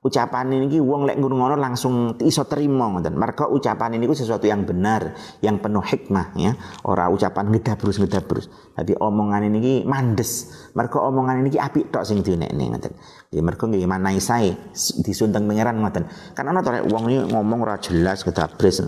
ucapan 0.06 0.54
ini 0.54 0.78
wong 0.78 1.10
lek 1.10 1.18
ngono 1.18 1.58
langsung 1.58 2.14
iso 2.22 2.46
terima 2.46 2.86
ngoten. 2.94 3.18
Mergo 3.18 3.50
ucapan 3.50 3.98
ini 3.98 4.06
sesuatu 4.14 4.46
yang 4.46 4.62
benar, 4.62 5.18
yang 5.42 5.58
penuh 5.58 5.82
hikmah 5.82 6.38
ya. 6.38 6.54
Ora 6.86 7.10
ucapan 7.10 7.50
ngedabrus 7.50 7.98
ngedabrus. 7.98 8.46
Tapi 8.78 8.94
omongan 8.94 9.50
ini 9.50 9.82
mandes. 9.82 10.54
Mergo 10.78 11.02
omongan 11.02 11.42
ini 11.42 11.58
apik 11.58 11.90
tok 11.90 12.06
sing 12.06 12.22
dinekne 12.22 12.70
ngoten. 12.70 12.94
Ya 13.34 13.42
mergo 13.42 13.66
nggih 13.66 13.90
manai 13.90 14.22
sae 14.22 14.54
disunteng 15.02 15.50
pangeran 15.50 15.82
ngoten. 15.82 16.06
Kan 16.38 16.54
ana 16.54 16.62
to 16.62 16.70
wong 16.86 17.10
iki 17.10 17.26
ngomong 17.34 17.66
ora 17.66 17.82
jelas 17.82 18.22
ngedabrus. 18.22 18.86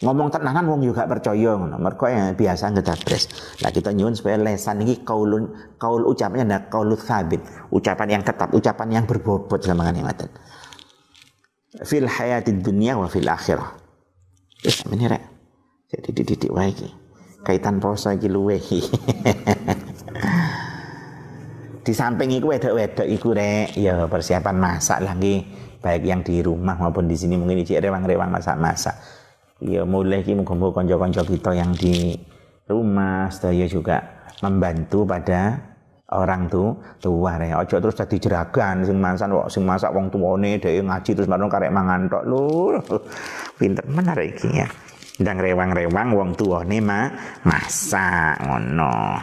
Ngomong 0.00 0.32
tenanan 0.32 0.64
wong 0.64 0.80
juga 0.80 1.04
percaya 1.04 1.60
ngono. 1.60 1.76
Mergo 1.76 2.08
ya 2.08 2.32
biasa 2.32 2.72
ngedabres. 2.72 3.28
Lah 3.60 3.68
kita 3.68 3.92
nyuwun 3.92 4.16
supaya 4.16 4.40
lesan 4.40 4.80
iki 4.80 5.04
kaulun 5.04 5.76
kaul 5.76 6.08
ucapannya 6.08 6.48
ada 6.48 6.58
kaulut 6.72 6.98
sabit. 6.98 7.44
Ucapan 7.68 8.18
yang 8.18 8.22
tetap, 8.24 8.48
ucapan 8.56 8.88
yang 8.90 9.04
berbobot 9.04 9.60
sama 9.60 9.92
ngoten 9.92 10.53
fil 11.82 12.06
hayati 12.06 12.54
dunia 12.62 12.94
wa 12.94 13.10
fil 13.10 13.26
akhirah. 13.26 13.74
Wis 14.62 14.86
ini 14.86 15.10
rek. 15.10 15.24
Jadi 15.90 16.08
dididik 16.14 16.54
wae 16.54 16.70
iki. 16.70 16.88
Kaitan 17.42 17.82
poso 17.82 18.14
iki 18.14 18.30
luwe. 18.30 18.62
di 21.84 21.92
samping 21.92 22.32
iku 22.32 22.48
wedok-wedok 22.48 23.04
iku 23.04 23.36
rek 23.36 23.76
ya 23.76 24.08
persiapan 24.08 24.56
masak 24.56 25.04
lagi 25.04 25.44
baik 25.84 26.00
yang 26.08 26.24
di 26.24 26.40
rumah 26.40 26.80
maupun 26.80 27.04
di 27.04 27.12
sini 27.12 27.36
mungkin 27.36 27.60
ijek 27.60 27.84
rewang-rewang 27.84 28.32
masak-masak. 28.32 28.96
Ya 29.60 29.84
mulai 29.84 30.24
iki 30.24 30.32
muga-muga 30.32 30.80
kanca-kanca 30.80 31.22
kita 31.28 31.52
yang 31.52 31.76
di 31.76 32.16
rumah 32.64 33.28
sedaya 33.28 33.68
juga 33.68 34.00
membantu 34.40 35.04
pada 35.04 35.73
orang 36.12 36.52
tuh 36.52 36.76
tua 37.00 37.40
ya 37.40 37.64
ojo 37.64 37.80
terus 37.80 37.96
jadi 37.96 38.16
jeragan 38.20 38.84
sing 38.84 39.00
masak 39.00 39.28
sing 39.48 39.64
masak 39.64 39.88
wong 39.96 40.12
tuane 40.12 40.60
dhewe 40.60 40.84
ngaji 40.84 41.10
terus 41.16 41.28
marung 41.30 41.48
karek 41.48 41.72
mangan 41.72 42.12
tok. 42.12 42.24
Lho 42.28 42.76
pinter 43.58 43.84
menarik 43.88 44.36
iki 44.36 44.60
ya. 44.60 44.68
Ndang 45.14 45.38
rewang-rewang 45.40 46.08
wong 46.12 46.30
tuane 46.36 46.78
mah 46.84 47.06
masak 47.46 48.36
ngono. 48.44 49.22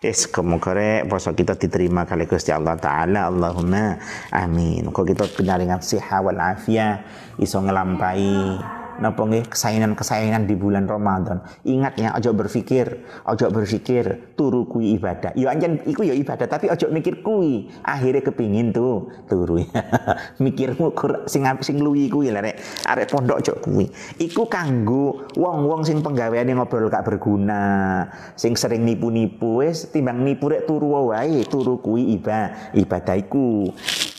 Es 0.00 0.32
kemukare 0.32 1.04
poso 1.04 1.36
kita 1.36 1.60
diterima 1.60 2.08
kali 2.08 2.24
Gusti 2.24 2.48
Allah 2.48 2.72
taala 2.80 3.28
Allahumma 3.28 4.00
amin. 4.32 4.88
Kok 4.88 5.04
kita 5.04 5.28
penyaringan 5.28 5.84
siha 5.84 6.24
wal 6.24 6.40
afia 6.40 7.04
iso 7.36 7.60
ngelampai 7.60 8.56
napa 9.00 9.24
nggih 9.24 9.48
kesayangan-kesayangan 9.48 10.44
di 10.44 10.54
bulan 10.56 10.84
Ramadan. 10.84 11.40
Ingat 11.64 11.96
ya, 11.96 12.12
ojo 12.16 12.36
berpikir, 12.36 13.04
ojo 13.24 13.46
berpikir 13.48 14.36
turu 14.36 14.68
kui 14.68 14.96
ibadah. 15.00 15.32
Ya 15.34 15.52
anjen 15.52 15.80
iku 15.88 16.04
ya 16.04 16.12
ibadah, 16.12 16.46
tapi 16.46 16.68
ojo 16.68 16.92
mikir 16.92 17.24
kui. 17.24 17.68
Akhirnya 17.84 18.20
kepingin 18.20 18.72
tuh 18.76 19.08
turu. 19.26 19.64
Mikirmu 20.44 20.92
sing 21.24 21.44
sing 21.64 21.76
luwi 21.80 22.12
kuwi 22.12 22.32
lah 22.32 22.44
rek. 22.44 22.60
Arek 22.86 23.08
pondok 23.08 23.40
ojo 23.40 23.52
kui. 23.64 23.86
Iku 24.20 24.46
kanggo 24.46 25.28
wong-wong 25.34 25.82
sing 25.82 26.04
penggaweane 26.04 26.52
ngobrol 26.52 26.92
gak 26.92 27.06
berguna, 27.06 28.04
sing 28.36 28.54
sering 28.54 28.84
nipu-nipu 28.84 29.64
wis 29.64 29.88
timbang 29.88 30.20
nipu 30.20 30.52
rek 30.52 30.68
turu 30.68 31.10
wae, 31.10 31.42
turu 31.48 31.80
kui 31.80 32.16
ibadah, 32.20 32.76
ibadah 32.76 33.16
iku. 33.16 33.70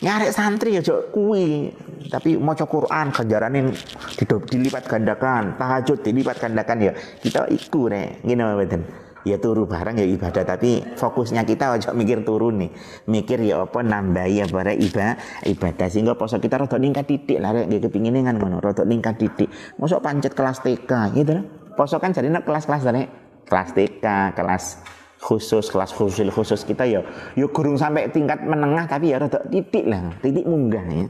Ngarek 0.02 0.34
santri 0.34 0.74
ojo 0.82 1.12
kui, 1.14 1.70
tapi 2.10 2.34
maca 2.34 2.66
Quran 2.66 3.14
ganjarane 3.14 3.70
dilipat 4.50 4.71
dilipat 4.72 4.88
gandakan, 4.88 5.42
tahajud 5.60 5.98
dilipat 6.00 6.36
gandakan 6.40 6.76
ya. 6.80 6.92
Kita 6.96 7.44
iku 7.52 7.92
nek 7.92 8.24
ngene 8.24 8.56
mboten. 8.56 8.82
Ya 9.22 9.38
turu 9.38 9.70
bareng 9.70 10.00
ya 10.00 10.08
ibadah 10.08 10.42
tapi 10.42 10.82
fokusnya 10.98 11.46
kita 11.46 11.76
aja 11.76 11.92
mikir 11.92 12.24
turun 12.24 12.58
nih. 12.58 12.70
Mikir 13.06 13.44
ya 13.44 13.62
apa 13.68 13.84
nambahi 13.84 14.48
apa 14.48 14.72
rek 14.72 14.78
ibadah 14.82 15.14
ibadah 15.46 15.86
sehingga 15.92 16.18
poso 16.18 16.42
kita 16.42 16.58
rada 16.58 16.74
ningkat 16.80 17.06
titik 17.06 17.38
lah 17.38 17.54
rek 17.54 17.68
nggih 17.68 17.86
kepingine 17.86 18.24
kan 18.24 18.40
ngono, 18.40 18.58
rada 18.58 18.82
ningkat 18.82 19.20
titik. 19.20 19.46
Mosok 19.76 20.00
pancet 20.02 20.32
kelas 20.32 20.64
TK 20.64 20.90
gitu 21.14 21.38
lah. 21.38 21.44
Poso 21.76 22.00
kan 22.00 22.16
jadi 22.16 22.32
kelas-kelas 22.32 22.82
rek. 22.88 23.08
Kelas 23.46 23.68
TK, 23.76 24.06
kelas 24.34 24.64
khusus 25.22 25.70
kelas 25.70 25.94
khusus 25.94 26.26
khusus 26.34 26.66
kita 26.66 26.82
ya 26.82 26.98
yuk 27.38 27.54
ya 27.54 27.54
gurung 27.54 27.78
sampai 27.78 28.10
tingkat 28.10 28.42
menengah 28.42 28.90
tapi 28.90 29.14
ya 29.14 29.22
rada 29.22 29.38
titik 29.46 29.86
lah 29.86 30.10
titik 30.18 30.42
munggah 30.42 30.82
ya 30.82 31.06